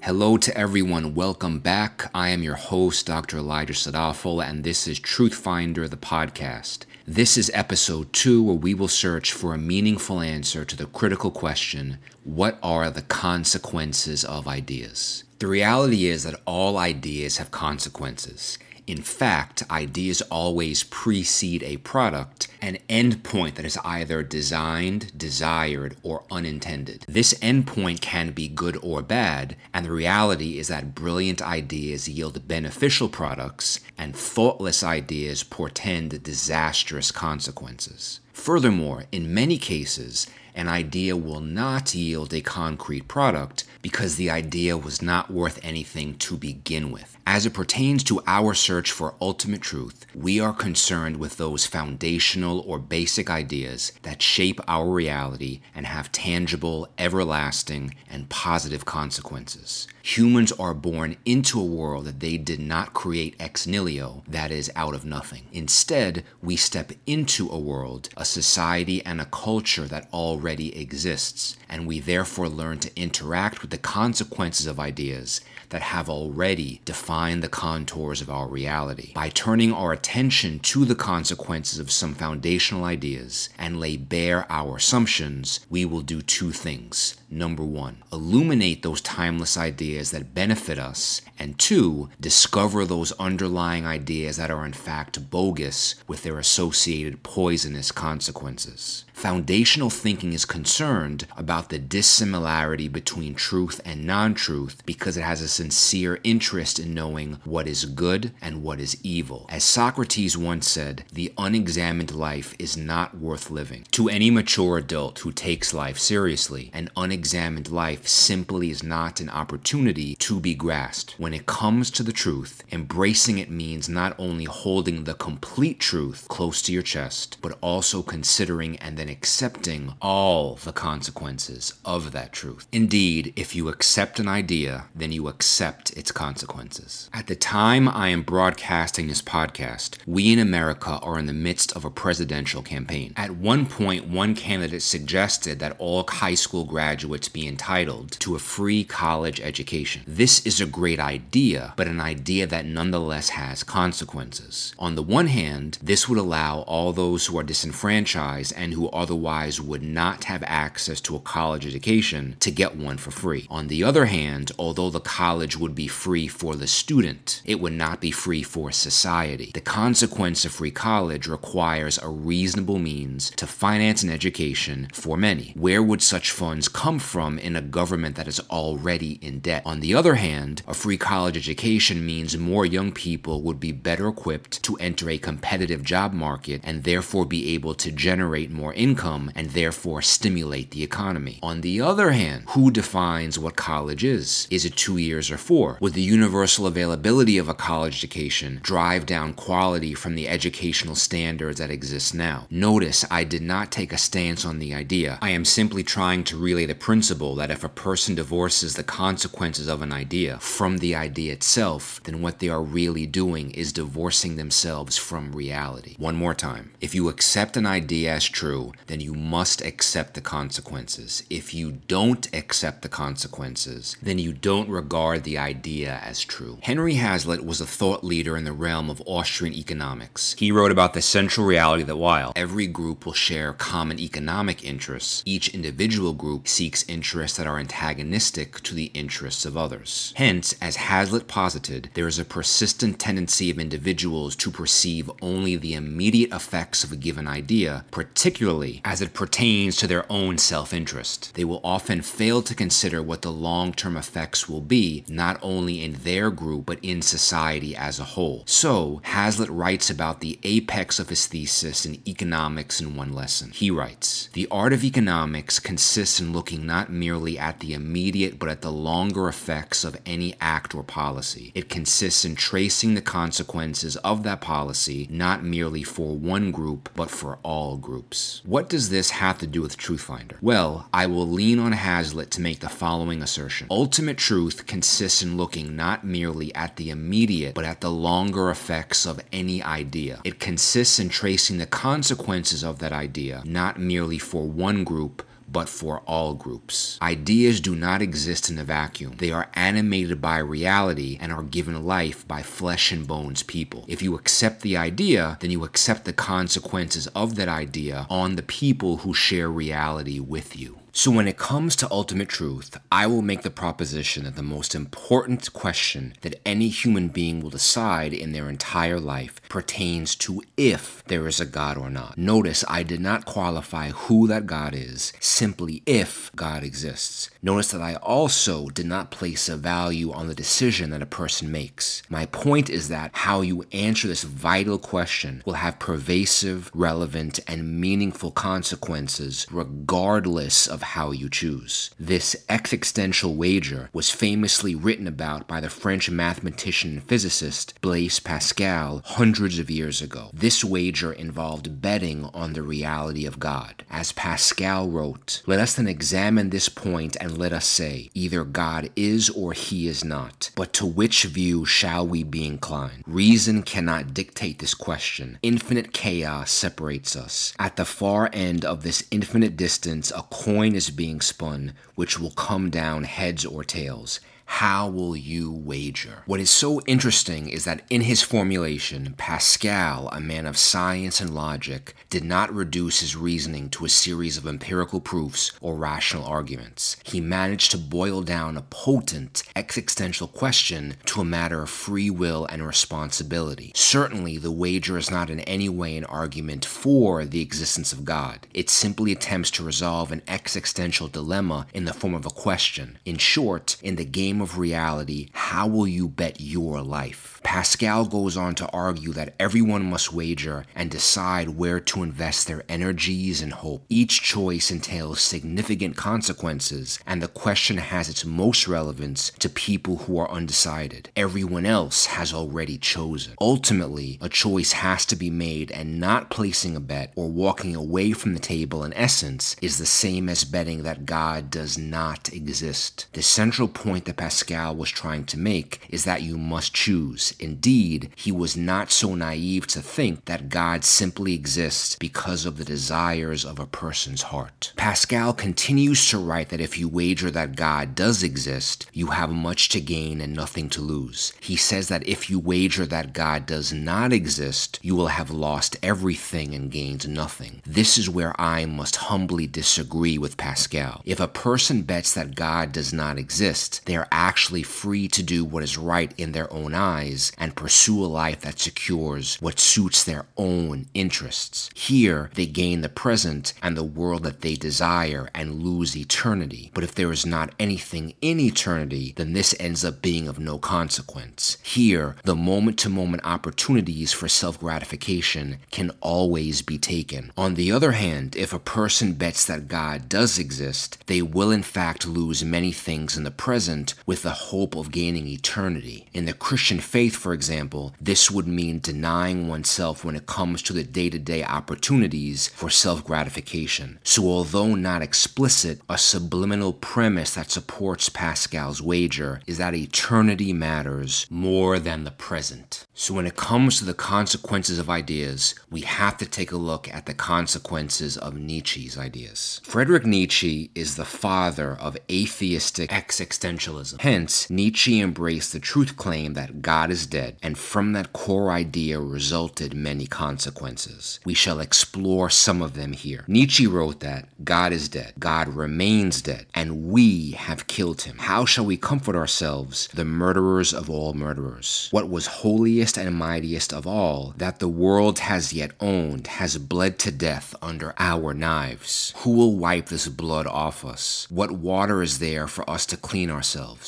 Hello 0.04 0.38
to 0.38 0.56
everyone. 0.56 1.16
Welcome 1.16 1.58
back. 1.58 2.12
I 2.14 2.30
am 2.30 2.44
your 2.44 2.54
host, 2.54 3.08
Dr. 3.08 3.40
Elijah 3.40 3.74
Sadafel, 3.74 4.48
and 4.48 4.64
this 4.64 4.88
is 4.88 5.00
Truth 5.00 5.34
Finder, 5.34 5.88
the 5.88 5.98
podcast. 5.98 6.86
This 7.08 7.36
is 7.36 7.50
episode 7.52 8.14
two, 8.14 8.44
where 8.44 8.56
we 8.56 8.76
will 8.76 8.88
search 8.88 9.32
for 9.34 9.56
a 9.56 9.58
meaningful 9.58 10.22
answer 10.22 10.64
to 10.66 10.76
the 10.76 10.86
critical 10.86 11.32
question 11.32 11.98
what 12.24 12.60
are 12.62 12.92
the 12.92 13.02
consequences 13.02 14.24
of 14.24 14.48
ideas? 14.48 15.24
The 15.40 15.48
reality 15.48 16.06
is 16.06 16.24
that 16.24 16.40
all 16.46 16.78
ideas 16.78 17.38
have 17.38 17.52
consequences. 17.52 18.58
In 18.86 19.02
fact, 19.02 19.64
ideas 19.72 20.22
always 20.24 20.84
precede 20.84 21.64
a 21.64 21.78
product, 21.78 22.50
an 22.62 22.80
endpoint 22.90 23.56
that 23.56 23.66
is 23.66 23.78
either 23.86 24.24
designed, 24.24 25.18
desired, 25.18 25.96
or 26.04 26.26
unintended. 26.30 27.06
This 27.08 27.34
endpoint 27.36 28.02
can 28.02 28.32
be 28.32 28.50
good 28.50 28.78
or 28.82 29.02
bad, 29.02 29.56
and 29.74 29.86
the 29.86 29.92
reality 29.92 30.60
is 30.60 30.68
that 30.68 30.94
brilliant 30.94 31.42
ideas 31.42 32.10
yield 32.10 32.48
beneficial 32.48 33.08
products, 33.08 33.80
and 33.98 34.14
thoughtless 34.16 34.84
ideas 34.84 35.44
portend 35.44 36.22
disastrous 36.24 37.12
consequences. 37.12 38.20
Furthermore, 38.34 39.06
in 39.12 39.34
many 39.34 39.58
cases, 39.58 40.28
an 40.56 40.68
idea 40.68 41.18
will 41.18 41.40
not 41.40 41.96
yield 41.96 42.34
a 42.34 42.42
concrete 42.42 43.08
product 43.08 43.66
because 43.82 44.16
the 44.16 44.30
idea 44.30 44.78
was 44.78 45.02
not 45.02 45.30
worth 45.30 45.60
anything 45.64 46.16
to 46.16 46.38
begin 46.38 46.92
with. 46.92 47.18
As 47.26 47.46
it 47.46 47.54
pertains 47.54 48.04
to 48.06 48.22
our 48.28 48.54
search 48.54 48.92
for 48.92 49.16
ultimate 49.22 49.62
truth, 49.62 50.06
we 50.14 50.40
are 50.40 50.54
concerned 50.54 51.18
with 51.18 51.38
those 51.38 51.66
foundational 51.66 52.60
or 52.68 52.78
basic 52.80 53.30
ideas 53.30 53.94
that 54.04 54.22
shape 54.22 54.60
our 54.68 54.90
reality 54.90 55.62
and 55.74 55.88
have 55.88 56.12
tangible, 56.12 56.88
everlasting, 56.98 57.96
and 58.10 58.30
positive 58.30 58.86
consequences. 58.86 59.88
Humans 60.04 60.52
are 60.54 60.74
born 60.74 61.16
into 61.24 61.62
a 61.62 61.66
world 61.66 62.06
that 62.06 62.20
they 62.20 62.38
did 62.38 62.60
not 62.60 62.94
create 62.94 63.38
ex 63.40 63.66
nihilo, 63.66 64.24
that 64.28 64.52
is, 64.52 64.70
out 64.76 64.94
of 64.94 65.06
nothing. 65.06 65.44
Instead, 65.54 66.26
we 66.42 66.58
step 66.58 66.92
into 67.08 67.50
a 67.50 67.58
world, 67.58 68.10
a 68.18 68.26
society, 68.26 69.04
and 69.06 69.22
a 69.22 69.26
culture 69.26 69.86
that 69.86 70.10
already 70.12 70.43
exists, 70.50 71.58
and 71.70 71.88
we 71.88 72.00
therefore 72.00 72.50
learn 72.50 72.80
to 72.80 73.00
interact 73.00 73.62
with 73.62 73.72
the 73.72 73.78
consequences 73.78 74.68
of 74.68 74.80
ideas 74.80 75.42
that 75.70 75.82
have 75.82 76.10
already 76.10 76.82
defined 76.86 77.42
the 77.42 77.50
contours 77.50 78.22
of 78.22 78.30
our 78.30 78.48
reality. 78.48 79.12
By 79.14 79.30
turning 79.30 79.74
our 79.74 79.92
attention 79.92 80.60
to 80.60 80.86
the 80.86 80.96
consequences 80.96 81.80
of 81.80 81.92
some 81.92 82.14
foundational 82.14 82.84
ideas 82.84 83.50
and 83.58 83.80
lay 83.80 83.98
bare 83.98 84.46
our 84.52 84.78
assumptions, 84.78 85.60
we 85.70 85.86
will 85.86 86.02
do 86.02 86.22
two 86.22 86.52
things. 86.52 87.16
Number 87.34 87.64
one, 87.64 88.04
illuminate 88.12 88.84
those 88.84 89.02
timeless 89.02 89.58
ideas 89.58 90.12
that 90.12 90.36
benefit 90.36 90.78
us, 90.78 91.24
and 91.40 91.58
two, 91.58 92.10
discover 92.22 92.86
those 92.86 93.12
underlying 93.14 93.88
ideas 93.88 94.38
that 94.38 94.52
are 94.52 94.64
in 94.64 94.74
fact 94.74 95.32
bogus 95.32 95.96
with 96.08 96.22
their 96.22 96.38
associated 96.38 97.24
poisonous 97.24 97.92
consequences. 97.92 99.06
Foundational 99.14 99.90
thinking 99.90 100.34
is 100.34 100.46
concerned 100.46 101.26
about 101.36 101.70
the 101.70 101.80
dissimilarity 101.80 102.88
between 102.88 103.34
truth 103.34 103.82
and 103.84 104.06
non 104.06 104.36
truth 104.36 104.84
because 104.86 105.18
it 105.18 105.22
has 105.22 105.42
a 105.42 105.48
sincere 105.48 106.20
interest 106.24 106.78
in 106.78 106.94
knowing 106.94 107.40
what 107.46 107.68
is 107.68 107.86
good 107.86 108.32
and 108.42 108.62
what 108.62 108.80
is 108.80 108.98
evil. 109.04 109.48
As 109.50 109.64
Socrates 109.64 110.38
once 110.38 110.68
said, 110.68 111.04
the 111.12 111.34
unexamined 111.38 112.14
life 112.14 112.54
is 112.60 112.78
not 112.78 113.18
worth 113.18 113.50
living. 113.50 113.86
To 113.92 114.10
any 114.10 114.30
mature 114.30 114.78
adult 114.78 115.20
who 115.20 115.32
takes 115.32 115.74
life 115.74 115.98
seriously, 115.98 116.70
an 116.74 116.90
unexamined 116.96 117.23
life 117.72 118.08
simply 118.08 118.70
is 118.70 118.84
not 118.84 119.20
an 119.20 119.30
opportunity 119.30 120.16
to 120.16 120.40
be 120.40 120.54
grasped. 120.54 121.16
When 121.18 121.34
it 121.34 121.46
comes 121.46 121.90
to 121.92 122.04
the 122.04 122.12
truth, 122.12 122.64
embracing 122.72 123.38
it 123.38 123.50
means 123.50 123.88
not 123.88 124.14
only 124.18 124.44
holding 124.44 125.04
the 125.04 125.14
complete 125.14 125.80
truth 125.80 126.28
close 126.28 126.62
to 126.64 126.74
your 126.74 126.82
chest, 126.82 127.38
but 127.42 127.58
also 127.62 128.02
considering 128.02 128.78
and 128.78 128.98
then 128.98 129.10
accepting 129.10 129.94
all 130.02 130.56
the 130.56 130.74
consequences 130.74 131.74
of 131.86 132.12
that 132.12 132.34
truth. 132.34 132.68
Indeed, 132.72 133.34
if 133.36 133.56
you 133.56 133.70
accept 133.70 134.20
an 134.20 134.28
idea, 134.28 134.86
then 134.94 135.12
you 135.12 135.28
accept 135.28 135.96
its 135.98 136.12
consequences. 136.12 137.10
At 137.14 137.28
the 137.28 137.36
time 137.36 137.88
I 137.88 138.10
am 138.10 138.24
broadcasting 138.24 139.08
this 139.08 139.22
podcast, 139.22 139.98
we 140.06 140.34
in 140.34 140.40
America 140.40 141.00
are 141.02 141.18
in 141.18 141.28
the 141.28 141.34
midst 141.34 141.72
of 141.74 141.86
a 141.86 141.90
presidential 141.90 142.62
campaign. 142.62 143.14
At 143.16 143.32
one 143.32 143.66
point, 143.66 144.08
one 144.08 144.36
candidate 144.36 144.82
suggested 144.82 145.60
that 145.60 145.76
all 145.80 146.04
high 146.08 146.34
school 146.34 146.66
graduates 146.66 147.03
be 147.34 147.48
entitled 147.48 148.12
to 148.20 148.36
a 148.36 148.40
free 148.40 148.84
college 148.84 149.40
education. 149.42 150.04
This 150.08 150.46
is 150.46 150.62
a 150.62 150.66
great 150.66 151.00
idea, 151.00 151.74
but 151.76 151.88
an 151.88 152.00
idea 152.00 152.48
that 152.48 152.66
nonetheless 152.66 153.30
has 153.30 153.64
consequences. 153.64 154.74
On 154.78 154.96
the 154.96 155.04
one 155.04 155.28
hand, 155.28 155.78
this 155.82 156.08
would 156.08 156.18
allow 156.18 156.60
all 156.62 156.92
those 156.92 157.26
who 157.26 157.38
are 157.38 157.44
disenfranchised 157.44 158.54
and 158.56 158.74
who 158.74 158.90
otherwise 158.90 159.60
would 159.60 159.84
not 159.84 160.26
have 160.26 160.44
access 160.46 161.02
to 161.02 161.16
a 161.16 161.20
college 161.20 161.66
education 161.66 162.36
to 162.40 162.52
get 162.52 162.76
one 162.76 162.98
for 162.98 163.12
free. 163.12 163.48
On 163.50 163.68
the 163.68 163.84
other 163.84 164.06
hand, 164.06 164.52
although 164.58 164.90
the 164.90 165.00
college 165.00 165.58
would 165.58 165.76
be 165.76 165.88
free 165.88 166.28
for 166.28 166.56
the 166.56 166.68
student, 166.68 167.42
it 167.46 167.60
would 167.60 167.74
not 167.74 168.02
be 168.02 168.12
free 168.12 168.44
for 168.44 168.72
society. 168.72 169.52
The 169.54 169.62
consequence 169.62 170.46
of 170.46 170.52
free 170.52 170.72
college 170.72 171.28
requires 171.28 171.98
a 172.00 172.08
reasonable 172.10 172.80
means 172.80 173.32
to 173.32 173.48
finance 173.48 174.04
an 174.04 174.10
education 174.10 174.88
for 174.94 175.18
many. 175.18 175.54
Where 175.56 175.84
would 175.84 176.02
such 176.02 176.32
funds 176.32 176.68
come 176.68 176.93
from 177.00 177.38
in 177.40 177.56
a 177.56 177.62
government 177.62 178.16
that 178.16 178.28
is 178.28 178.40
already 178.50 179.20
in 179.22 179.40
debt? 179.40 179.64
On 179.66 179.80
the 179.80 179.94
other 179.94 180.16
hand, 180.16 180.62
a 180.68 180.74
free 180.74 180.98
college 180.98 181.38
education 181.38 182.06
means 182.06 182.38
more 182.38 182.66
young 182.66 182.92
people 182.92 183.42
would 183.42 183.60
be 183.60 183.72
better 183.72 184.08
equipped 184.08 184.64
to 184.64 184.76
enter 184.78 185.10
a 185.10 185.18
competitive 185.18 185.84
job 185.84 186.14
market 186.14 186.62
and 186.64 186.84
therefore 186.84 187.26
be 187.26 187.54
able 187.54 187.74
to 187.76 187.92
generate 187.92 188.52
more 188.52 188.74
income 188.74 189.32
and 189.36 189.52
therefore 189.52 190.02
stimulate 190.02 190.72
the 190.72 190.84
economy. 190.84 191.40
On 191.42 191.62
the 191.62 191.82
other 191.82 192.12
hand, 192.12 192.44
who 192.50 192.72
defines 192.72 193.40
what 193.40 193.56
college 193.56 194.04
is? 194.04 194.48
Is 194.50 194.66
it 194.66 194.76
two 194.76 194.98
years 194.98 195.32
or 195.32 195.38
four? 195.38 195.78
Would 195.82 195.94
the 195.94 196.02
universal 196.02 196.68
availability 196.68 197.38
of 197.38 197.50
a 197.50 197.54
college 197.54 197.98
education 197.98 198.60
drive 198.62 199.06
down 199.06 199.34
quality 199.34 199.94
from 199.94 200.16
the 200.16 200.28
educational 200.28 200.96
standards 200.96 201.60
that 201.60 201.70
exist 201.70 202.14
now? 202.14 202.48
Notice 202.50 203.06
I 203.10 203.24
did 203.24 203.42
not 203.42 203.72
take 203.72 203.94
a 203.94 203.98
stance 203.98 204.46
on 204.46 204.60
the 204.60 204.74
idea. 204.74 205.20
I 205.22 205.32
am 205.32 205.46
simply 205.46 205.84
trying 205.84 206.24
to 206.26 206.38
relay 206.38 206.66
the 206.66 206.76
principle 206.84 207.34
that 207.34 207.50
if 207.50 207.64
a 207.64 207.70
person 207.70 208.14
divorces 208.14 208.76
the 208.76 208.84
consequences 208.84 209.70
of 209.70 209.82
an 209.82 209.94
idea 209.94 210.38
from 210.40 210.80
the 210.80 210.94
idea 210.94 211.32
itself, 211.32 212.02
then 212.04 212.22
what 212.22 212.40
they 212.40 212.50
are 212.50 212.62
really 212.62 213.06
doing 213.06 213.50
is 213.52 213.72
divorcing 213.72 214.36
themselves 214.36 214.98
from 214.98 215.32
reality. 215.32 215.96
One 215.98 216.18
more 216.18 216.34
time. 216.34 216.74
If 216.82 216.94
you 216.94 217.08
accept 217.08 217.56
an 217.56 217.66
idea 217.66 218.12
as 218.12 218.26
true, 218.26 218.74
then 218.88 219.00
you 219.00 219.14
must 219.14 219.62
accept 219.62 220.14
the 220.14 220.20
consequences. 220.20 221.24
If 221.30 221.54
you 221.54 221.72
don't 221.88 222.28
accept 222.36 222.82
the 222.82 222.90
consequences, 222.90 223.96
then 224.02 224.20
you 224.20 224.34
don't 224.34 224.68
regard 224.68 225.24
the 225.24 225.38
idea 225.38 226.02
as 226.04 226.20
true. 226.26 226.58
Henry 226.64 226.96
Hazlitt 226.96 227.46
was 227.46 227.62
a 227.62 227.66
thought 227.66 228.04
leader 228.04 228.36
in 228.36 228.44
the 228.44 228.52
realm 228.52 228.90
of 228.90 229.02
Austrian 229.06 229.54
economics. 229.54 230.36
He 230.38 230.52
wrote 230.52 230.74
about 230.74 230.94
the 230.94 231.02
central 231.02 231.48
reality 231.48 231.84
that 231.84 231.96
while 231.96 232.34
every 232.36 232.68
group 232.68 233.06
will 233.06 233.14
share 233.14 233.54
common 233.54 234.00
economic 234.02 234.66
interests, 234.66 235.24
each 235.26 235.48
individual 235.48 236.12
group 236.12 236.46
seeks 236.46 236.73
interests 236.88 237.38
that 237.38 237.46
are 237.46 237.60
antagonistic 237.60 238.62
to 238.62 238.74
the 238.74 238.90
interests 238.96 239.46
of 239.46 239.56
others. 239.56 240.14
Hence, 240.16 240.56
as 240.60 240.78
Hazlitt 240.78 241.28
posited, 241.28 241.92
there 241.94 242.08
is 242.08 242.18
a 242.18 242.26
persistent 242.26 243.00
tendency 243.00 243.52
of 243.52 243.60
individuals 243.60 244.36
to 244.38 244.50
perceive 244.50 245.12
only 245.22 245.56
the 245.56 245.76
immediate 245.76 246.32
effects 246.32 246.84
of 246.84 246.92
a 246.92 246.96
given 246.96 247.28
idea, 247.28 247.86
particularly 247.92 248.82
as 248.84 249.02
it 249.02 249.14
pertains 249.14 249.76
to 249.78 249.88
their 249.88 250.12
own 250.12 250.38
self 250.38 250.74
interest. 250.74 251.32
They 251.36 251.44
will 251.44 251.62
often 251.64 252.02
fail 252.02 252.42
to 252.42 252.56
consider 252.56 253.04
what 253.04 253.22
the 253.22 253.32
long 253.32 253.74
term 253.74 253.98
effects 253.98 254.50
will 254.50 254.62
be, 254.62 255.04
not 255.08 255.38
only 255.42 255.84
in 255.84 255.94
their 255.94 256.32
group, 256.32 256.66
but 256.66 256.80
in 256.82 257.02
society 257.02 257.76
as 257.76 258.00
a 258.00 258.04
whole. 258.04 258.44
So, 258.46 259.02
Hazlitt 259.04 259.50
writes 259.50 259.90
about 259.90 260.22
the 260.22 260.40
apex 260.44 261.00
of 261.00 261.10
his 261.10 261.28
thesis 261.28 261.86
in 261.86 262.02
economics 262.08 262.80
in 262.80 262.96
one 262.96 263.14
lesson. 263.14 263.52
He 263.52 263.70
writes 263.70 264.30
The 264.34 264.48
art 264.50 264.74
of 264.74 264.84
economics 264.84 265.60
consists 265.60 266.20
in 266.20 266.34
looking 266.34 266.63
not 266.64 266.92
merely 266.92 267.38
at 267.38 267.60
the 267.60 267.74
immediate, 267.74 268.40
but 268.40 268.50
at 268.50 268.62
the 268.62 268.72
longer 268.72 269.28
effects 269.28 269.84
of 269.84 269.98
any 270.06 270.36
act 270.42 270.74
or 270.74 270.84
policy. 270.84 271.52
It 271.54 271.70
consists 271.70 272.26
in 272.26 272.36
tracing 272.36 272.94
the 272.94 273.02
consequences 273.02 273.98
of 273.98 274.24
that 274.24 274.42
policy 274.42 275.08
not 275.10 275.44
merely 275.44 275.84
for 275.84 276.16
one 276.16 276.52
group, 276.52 276.90
but 276.96 277.10
for 277.10 277.40
all 277.44 277.78
groups. 277.78 278.42
What 278.46 278.70
does 278.70 278.90
this 278.90 279.12
have 279.12 279.38
to 279.40 279.48
do 279.48 279.62
with 279.62 279.78
Truthfinder? 279.78 280.38
Well, 280.42 280.88
I 280.94 281.06
will 281.08 281.28
lean 281.28 281.60
on 281.60 281.74
Hazlitt 281.74 282.32
to 282.32 282.42
make 282.42 282.60
the 282.60 282.70
following 282.70 283.22
assertion 283.22 283.68
Ultimate 283.70 284.18
truth 284.18 284.66
consists 284.66 285.22
in 285.22 285.38
looking 285.38 285.76
not 285.76 286.04
merely 286.04 286.54
at 286.56 286.78
the 286.78 286.90
immediate, 286.90 287.56
but 287.56 287.66
at 287.66 287.82
the 287.82 287.92
longer 287.92 288.50
effects 288.50 289.06
of 289.06 289.22
any 289.32 289.62
idea. 289.64 290.22
It 290.24 290.40
consists 290.40 291.00
in 291.00 291.10
tracing 291.10 291.58
the 291.58 291.66
consequences 291.66 292.64
of 292.64 292.80
that 292.80 292.92
idea, 292.92 293.44
not 293.46 293.80
merely 293.80 294.18
for 294.18 294.48
one 294.48 294.84
group, 294.84 295.24
but 295.54 295.70
for 295.70 296.00
all 296.00 296.34
groups. 296.34 296.98
Ideas 297.02 297.62
do 297.62 297.76
not 297.76 298.02
exist 298.02 298.50
in 298.50 298.60
a 298.60 298.64
vacuum. 298.66 299.14
They 299.18 299.32
are 299.32 299.50
animated 299.54 300.20
by 300.20 300.40
reality 300.40 301.18
and 301.22 301.32
are 301.32 301.44
given 301.44 301.86
life 301.86 302.28
by 302.28 302.42
flesh 302.42 302.92
and 302.92 303.08
bones 303.08 303.44
people. 303.44 303.86
If 303.88 304.02
you 304.02 304.16
accept 304.16 304.62
the 304.62 304.76
idea, 304.76 305.38
then 305.40 305.52
you 305.52 305.64
accept 305.64 306.04
the 306.04 306.12
consequences 306.12 307.08
of 307.08 307.36
that 307.36 307.48
idea 307.48 308.08
on 308.10 308.36
the 308.36 308.44
people 308.44 308.98
who 308.98 309.14
share 309.14 309.50
reality 309.50 310.20
with 310.20 310.60
you. 310.60 310.80
So, 310.96 311.10
when 311.10 311.28
it 311.28 311.38
comes 311.38 311.76
to 311.78 311.90
ultimate 311.90 312.30
truth, 312.30 312.78
I 312.92 313.08
will 313.08 313.24
make 313.24 313.42
the 313.42 313.50
proposition 313.50 314.26
that 314.26 314.36
the 314.36 314.44
most 314.44 314.76
important 314.76 315.52
question 315.52 316.14
that 316.22 316.40
any 316.46 316.70
human 316.70 317.08
being 317.08 317.42
will 317.42 317.50
decide 317.50 318.14
in 318.14 318.32
their 318.32 318.48
entire 318.48 319.00
life 319.00 319.42
pertains 319.50 320.14
to 320.18 320.44
if 320.56 321.04
there 321.06 321.26
is 321.26 321.40
a 321.40 321.48
God 321.48 321.80
or 321.80 321.90
not. 321.90 322.16
Notice 322.16 322.64
I 322.70 322.84
did 322.84 323.02
not 323.02 323.26
qualify 323.26 323.90
who 323.90 324.28
that 324.28 324.46
God 324.46 324.76
is, 324.76 325.14
simply 325.20 325.82
if 325.88 326.32
God 326.36 326.64
exists. 326.64 327.32
Notice 327.42 327.72
that 327.72 327.82
I 327.82 327.96
also 327.96 328.68
did 328.68 328.86
not 328.86 329.10
place 329.10 329.50
a 329.50 329.58
value 329.58 330.12
on 330.12 330.28
the 330.28 330.36
decision 330.36 330.92
that 330.92 331.02
a 331.02 331.08
person 331.08 331.52
makes. 331.52 332.04
My 332.08 332.28
point 332.28 332.70
is 332.70 332.90
that 332.90 333.10
how 333.14 333.42
you 333.42 333.66
answer 333.72 334.08
this 334.08 334.24
vital 334.24 334.78
question 334.78 335.42
will 335.44 335.54
have 335.54 335.80
pervasive, 335.80 336.70
relevant, 336.72 337.40
and 337.48 337.82
meaningful 337.82 338.30
consequences 338.30 339.48
regardless 339.50 340.68
of 340.68 340.83
how 340.84 341.12
you 341.12 341.30
choose. 341.30 341.92
This 342.00 342.36
existential 342.50 343.36
wager 343.36 343.90
was 343.94 344.10
famously 344.10 344.76
written 344.76 345.08
about 345.08 345.48
by 345.48 345.60
the 345.60 345.70
French 345.70 346.10
mathematician 346.10 346.92
and 346.92 347.04
physicist 347.04 347.74
Blaise 347.82 348.20
Pascal 348.20 349.02
hundreds 349.06 349.60
of 349.60 349.70
years 349.70 350.02
ago. 350.02 350.30
This 350.34 350.64
wager 350.64 351.12
involved 351.12 351.82
betting 351.82 352.26
on 352.34 352.54
the 352.54 352.62
reality 352.62 353.26
of 353.26 353.40
God. 353.40 353.84
As 353.90 354.12
Pascal 354.12 354.90
wrote, 354.90 355.42
Let 355.46 355.60
us 355.60 355.76
then 355.76 355.88
examine 355.88 356.50
this 356.50 356.70
point 356.70 357.18
and 357.20 357.38
let 357.38 357.54
us 357.54 357.66
say, 357.66 358.10
either 358.14 358.44
God 358.44 358.90
is 358.96 359.30
or 359.30 359.54
he 359.54 359.88
is 359.88 360.04
not. 360.04 360.52
But 360.56 360.74
to 360.74 360.86
which 360.86 361.24
view 361.24 361.66
shall 361.66 362.06
we 362.06 362.24
be 362.24 362.46
inclined? 362.46 363.04
Reason 363.08 363.64
cannot 363.64 364.14
dictate 364.14 364.60
this 364.60 364.74
question. 364.74 365.40
Infinite 365.42 365.94
chaos 365.94 366.52
separates 366.52 367.16
us. 367.16 367.54
At 367.60 367.76
the 367.76 367.86
far 367.86 368.30
end 368.34 368.66
of 368.66 368.84
this 368.84 369.06
infinite 369.12 369.58
distance, 369.58 370.12
a 370.12 370.24
coin 370.24 370.73
is 370.76 370.90
being 370.90 371.22
spun, 371.22 371.74
which 371.96 372.20
will 372.20 372.32
come 372.32 372.70
down 372.70 373.04
heads 373.04 373.46
or 373.46 373.64
tails. 373.64 374.20
How 374.58 374.88
will 374.88 375.18
you 375.18 375.52
wager? 375.52 376.22
What 376.28 376.40
is 376.40 376.52
so 376.52 376.80
interesting 376.82 377.50
is 377.50 377.66
that 377.66 377.82
in 377.90 378.02
his 378.02 378.22
formulation, 378.22 379.16
Pascal, 379.18 380.08
a 380.10 380.20
man 380.20 380.46
of 380.46 380.60
science 380.60 381.20
and 381.20 381.34
logic, 381.34 381.96
did 382.12 382.24
not 382.24 382.54
reduce 382.54 383.00
his 383.00 383.16
reasoning 383.16 383.70
to 383.72 383.84
a 383.84 383.90
series 383.90 384.38
of 384.38 384.46
empirical 384.46 385.02
proofs 385.02 385.54
or 385.60 385.76
rational 385.76 386.24
arguments. 386.24 386.98
He 387.04 387.20
managed 387.20 387.72
to 387.72 387.80
boil 387.80 388.22
down 388.22 388.56
a 388.56 388.62
potent 388.62 389.42
existential 389.56 390.28
question 390.28 390.98
to 391.08 391.22
a 391.22 391.26
matter 391.26 391.64
of 391.64 391.72
free 391.72 392.12
will 392.12 392.46
and 392.46 392.66
responsibility. 392.66 393.72
Certainly, 393.74 394.38
the 394.38 394.52
wager 394.52 395.00
is 395.00 395.10
not 395.10 395.32
in 395.32 395.40
any 395.42 395.68
way 395.68 395.98
an 395.98 396.06
argument 396.06 396.64
for 396.64 397.26
the 397.26 397.42
existence 397.42 397.92
of 397.92 398.06
God. 398.06 398.46
It 398.54 398.70
simply 398.70 399.12
attempts 399.12 399.50
to 399.52 399.64
resolve 399.64 400.12
an 400.12 400.22
existential 400.28 401.08
dilemma 401.08 401.66
in 401.74 401.86
the 401.86 401.94
form 401.94 402.14
of 402.14 402.28
a 402.28 402.30
question. 402.30 403.00
In 403.04 403.18
short, 403.18 403.78
in 403.82 403.96
the 403.96 404.06
game 404.06 404.43
of 404.44 404.60
reality, 404.60 405.30
how 405.34 405.66
will 405.66 405.88
you 405.88 406.08
bet 406.08 406.40
your 406.40 406.82
life? 406.82 407.40
Pascal 407.44 408.06
goes 408.06 408.38
on 408.38 408.56
to 408.56 408.70
argue 408.70 409.12
that 409.14 409.34
everyone 409.40 409.84
must 409.84 410.14
wager 410.14 410.66
and 410.76 410.92
decide 410.92 411.50
where 411.50 411.80
to 411.80 412.04
invest 412.04 412.48
their 412.48 412.64
energies 412.70 413.42
and 413.42 413.54
hope. 413.54 413.84
Each 413.90 414.22
choice 414.22 414.70
entails 414.70 415.22
significant 415.22 415.98
consequences, 415.98 417.00
and 417.06 417.22
the 417.22 417.28
question 417.28 417.78
has 417.78 418.10
its 418.10 418.26
most 418.26 418.68
relevance 418.68 419.32
to 419.40 419.50
people 419.50 419.98
who 419.98 420.18
are 420.20 420.32
undecided. 420.32 421.10
Everyone 421.16 421.66
else 421.66 422.06
has 422.08 422.34
already 422.34 422.78
chosen. 422.78 423.34
Ultimately, 423.42 424.18
a 424.22 424.30
choice 424.30 424.74
has 424.74 425.06
to 425.08 425.16
be 425.16 425.30
made, 425.30 425.72
and 425.72 426.00
not 426.00 426.30
placing 426.30 426.76
a 426.76 426.80
bet 426.80 427.14
or 427.16 427.30
walking 427.30 427.76
away 427.76 428.12
from 428.12 428.34
the 428.34 428.40
table, 428.40 428.84
in 428.84 428.94
essence, 428.94 429.56
is 429.62 429.78
the 429.78 429.86
same 429.86 430.30
as 430.30 430.44
betting 430.44 430.84
that 430.84 431.06
God 431.06 431.50
does 431.50 431.78
not 431.78 432.32
exist. 432.34 433.08
The 433.14 433.22
central 433.22 433.68
point 433.68 434.06
that 434.06 434.18
Pascal 434.24 434.74
was 434.74 434.90
trying 434.90 435.26
to 435.26 435.38
make 435.38 435.82
is 435.90 436.06
that 436.06 436.22
you 436.22 436.38
must 436.38 436.74
choose 436.74 437.34
Indeed, 437.40 438.10
he 438.16 438.32
was 438.32 438.56
not 438.56 438.92
so 438.92 439.16
naive 439.16 439.68
to 439.68 439.82
think 439.82 440.26
that 440.26 440.50
God 440.50 440.84
simply 440.84 441.34
exists 441.34 441.98
because 441.98 442.46
of 442.46 442.58
the 442.58 442.66
desires 442.66 443.44
of 443.44 443.60
a 443.60 443.66
person's 443.66 444.24
heart. 444.24 444.74
Pascal 444.78 445.34
continues 445.34 446.08
to 446.10 446.18
write 446.18 446.50
that 446.50 446.62
if 446.62 446.78
you 446.78 446.88
wager 446.88 447.30
that 447.32 447.56
God 447.56 447.96
does 447.96 448.24
exist, 448.24 448.90
you 448.94 449.08
have 449.08 449.30
much 449.32 449.70
to 449.70 449.82
gain 449.82 450.22
and 450.22 450.34
nothing 450.34 450.70
to 450.70 450.82
lose. 450.82 451.34
He 451.42 451.56
says 451.56 451.90
that 451.90 452.08
if 452.08 452.30
you 452.30 452.40
wager 452.40 452.86
that 452.86 453.14
God 453.14 453.46
does 453.46 453.74
not 453.74 454.14
exist, 454.14 454.80
you 454.82 454.96
will 454.96 455.08
have 455.08 455.30
lost 455.30 455.78
everything 455.84 456.54
and 456.54 456.72
gained 456.72 457.08
nothing. 457.10 457.62
This 457.66 457.98
is 457.98 458.10
where 458.10 458.40
I 458.40 458.66
must 458.66 458.96
humbly 458.96 459.48
disagree 459.48 460.18
with 460.18 460.38
Pascal. 460.38 461.02
If 461.06 461.20
a 461.20 461.28
person 461.28 461.82
bets 461.82 462.14
that 462.14 462.36
God 462.36 462.72
does 462.72 462.94
not 462.94 463.18
exist, 463.18 463.82
they 463.86 463.96
are 463.96 464.08
actually 464.14 464.64
free 464.64 465.08
to 465.10 465.24
do 465.24 465.44
what 465.44 465.64
is 465.64 465.78
right 465.78 466.14
in 466.18 466.32
their 466.32 466.52
own 466.54 466.74
eyes 466.74 467.32
and 467.38 467.56
pursue 467.56 468.06
a 468.06 468.06
life 468.06 468.42
that 468.42 468.60
secures 468.60 469.36
what 469.42 469.60
suits 469.60 470.04
their 470.04 470.26
own 470.38 470.86
interests. 470.94 471.70
Here, 471.76 472.30
they 472.36 472.46
gain 472.46 472.82
the 472.82 472.90
present 472.90 473.54
and 473.62 473.76
the 473.76 473.84
world 473.84 474.24
that 474.24 474.42
they 474.42 474.56
desire 474.56 475.28
and 475.34 475.64
lose 475.64 475.98
eternity. 475.98 476.72
But 476.74 476.84
if 476.84 476.94
there 476.94 477.12
is 477.12 477.26
not 477.26 477.54
anything 477.60 478.14
in 478.22 478.40
eternity, 478.40 479.14
then 479.16 479.34
this 479.34 479.56
ends 479.60 479.84
up 479.84 480.02
being 480.02 480.28
of 480.28 480.40
no 480.40 480.60
consequence. 480.60 481.58
Here, 481.64 482.16
the 482.24 482.36
moment 482.36 482.78
to 482.80 482.90
moment 482.90 483.26
opportunities 483.26 484.14
for 484.14 484.28
self 484.28 484.60
gratification 484.60 485.58
can 485.72 485.92
always 486.02 486.62
be 486.62 486.78
taken. 486.78 487.32
On 487.36 487.56
the 487.56 487.72
other 487.72 487.94
hand, 487.94 488.36
if 488.36 488.54
a 488.54 488.60
person 488.60 489.14
bets 489.14 489.46
that 489.46 489.68
God 489.68 490.08
does 490.08 490.38
exist, 490.38 491.04
they 491.08 491.22
will 491.22 491.50
in 491.50 491.64
fact 491.64 492.08
lose 492.08 492.46
many 492.46 492.72
things 492.72 493.18
in 493.18 493.24
the 493.24 493.32
present 493.32 493.96
with 494.06 494.24
the 494.24 494.32
hope 494.32 494.76
of 494.76 494.92
gaining 494.92 495.28
eternity. 495.28 496.08
In 496.14 496.26
the 496.26 496.34
Christian 496.34 496.80
faith, 496.80 497.16
for 497.16 497.34
example, 497.34 497.94
this 498.02 498.30
would 498.30 498.48
mean 498.48 498.80
denying 498.80 499.48
oneself 499.48 500.04
when 500.04 500.16
it 500.16 500.26
comes 500.26 500.62
to 500.64 500.74
the 500.74 500.84
day 500.84 501.10
to 501.10 501.20
day 501.20 501.44
opportunities 501.44 502.50
for 502.50 502.70
self 502.70 503.04
gratification. 503.04 504.00
So, 504.04 504.28
although 504.28 504.76
not 504.76 505.02
explicit, 505.02 505.82
a 505.90 505.98
subliminal 505.98 506.74
premise 506.74 507.34
that 507.36 507.52
supports 507.52 508.10
Pascal's 508.10 508.82
wager 508.82 509.42
is 509.48 509.58
that 509.58 509.76
eternity 509.76 510.54
matters 510.54 511.26
more 511.30 511.80
than 511.80 512.04
the 512.04 512.12
present. 512.12 512.86
So, 512.94 513.14
when 513.14 513.26
it 513.26 513.36
comes 513.36 513.78
to 513.80 513.86
the 513.86 513.94
consequences 513.94 514.80
of 514.80 514.90
ideas, 514.90 515.56
we 515.70 515.82
have 515.82 516.18
to 516.18 516.26
take 516.26 516.52
a 516.52 516.58
look 516.58 516.94
at 516.94 517.06
the 517.06 517.14
consequences 517.14 518.18
of 518.18 518.36
Nietzsche's 518.36 518.98
ideas. 518.98 519.62
Friedrich 519.64 520.06
Nietzsche 520.06 520.72
is 520.76 520.96
the 520.96 521.06
father 521.06 521.74
of 521.80 521.98
atheistic 522.10 522.90
existentialism. 522.90 523.93
Hence, 524.00 524.50
Nietzsche 524.50 525.00
embraced 525.00 525.54
the 525.54 525.60
truth 525.60 525.98
claim 525.98 526.34
that 526.34 526.62
God 526.62 526.92
is 526.92 527.06
dead, 527.06 527.38
and 527.42 527.58
from 527.58 527.94
that 527.94 528.14
core 528.14 528.52
idea 528.52 529.00
resulted 529.00 529.74
many 529.74 530.08
consequences. 530.08 531.20
We 531.26 531.34
shall 531.34 531.60
explore 531.60 532.30
some 532.30 532.62
of 532.62 532.74
them 532.74 532.94
here. 532.94 533.24
Nietzsche 533.28 533.68
wrote 533.68 534.00
that 534.02 534.28
God 534.44 534.74
is 534.74 534.90
dead, 534.90 535.14
God 535.20 535.48
remains 535.48 536.22
dead, 536.22 536.46
and 536.54 536.90
we 536.90 537.32
have 537.32 537.68
killed 537.68 538.02
him. 538.02 538.18
How 538.20 538.46
shall 538.46 538.66
we 538.66 538.78
comfort 538.78 539.16
ourselves, 539.16 539.88
the 539.94 540.06
murderers 540.06 540.74
of 540.74 540.90
all 540.90 541.14
murderers? 541.14 541.88
What 541.92 542.10
was 542.10 542.28
holiest 542.28 542.98
and 542.98 543.16
mightiest 543.16 543.74
of 543.74 543.88
all, 543.88 544.34
that 544.38 544.60
the 544.60 544.68
world 544.68 545.20
has 545.20 545.54
yet 545.54 545.72
owned, 545.80 546.28
has 546.28 546.58
bled 546.58 547.00
to 547.00 547.12
death 547.12 547.56
under 547.62 547.94
our 548.00 548.34
knives. 548.34 549.14
Who 549.18 549.32
will 549.32 549.56
wipe 549.56 549.88
this 549.88 550.08
blood 550.08 550.48
off 550.48 550.84
us? 550.84 551.28
What 551.30 551.52
water 551.52 552.02
is 552.02 552.20
there 552.20 552.48
for 552.48 552.70
us 552.70 552.86
to 552.88 552.98
clean 552.98 553.30
ourselves? 553.30 553.83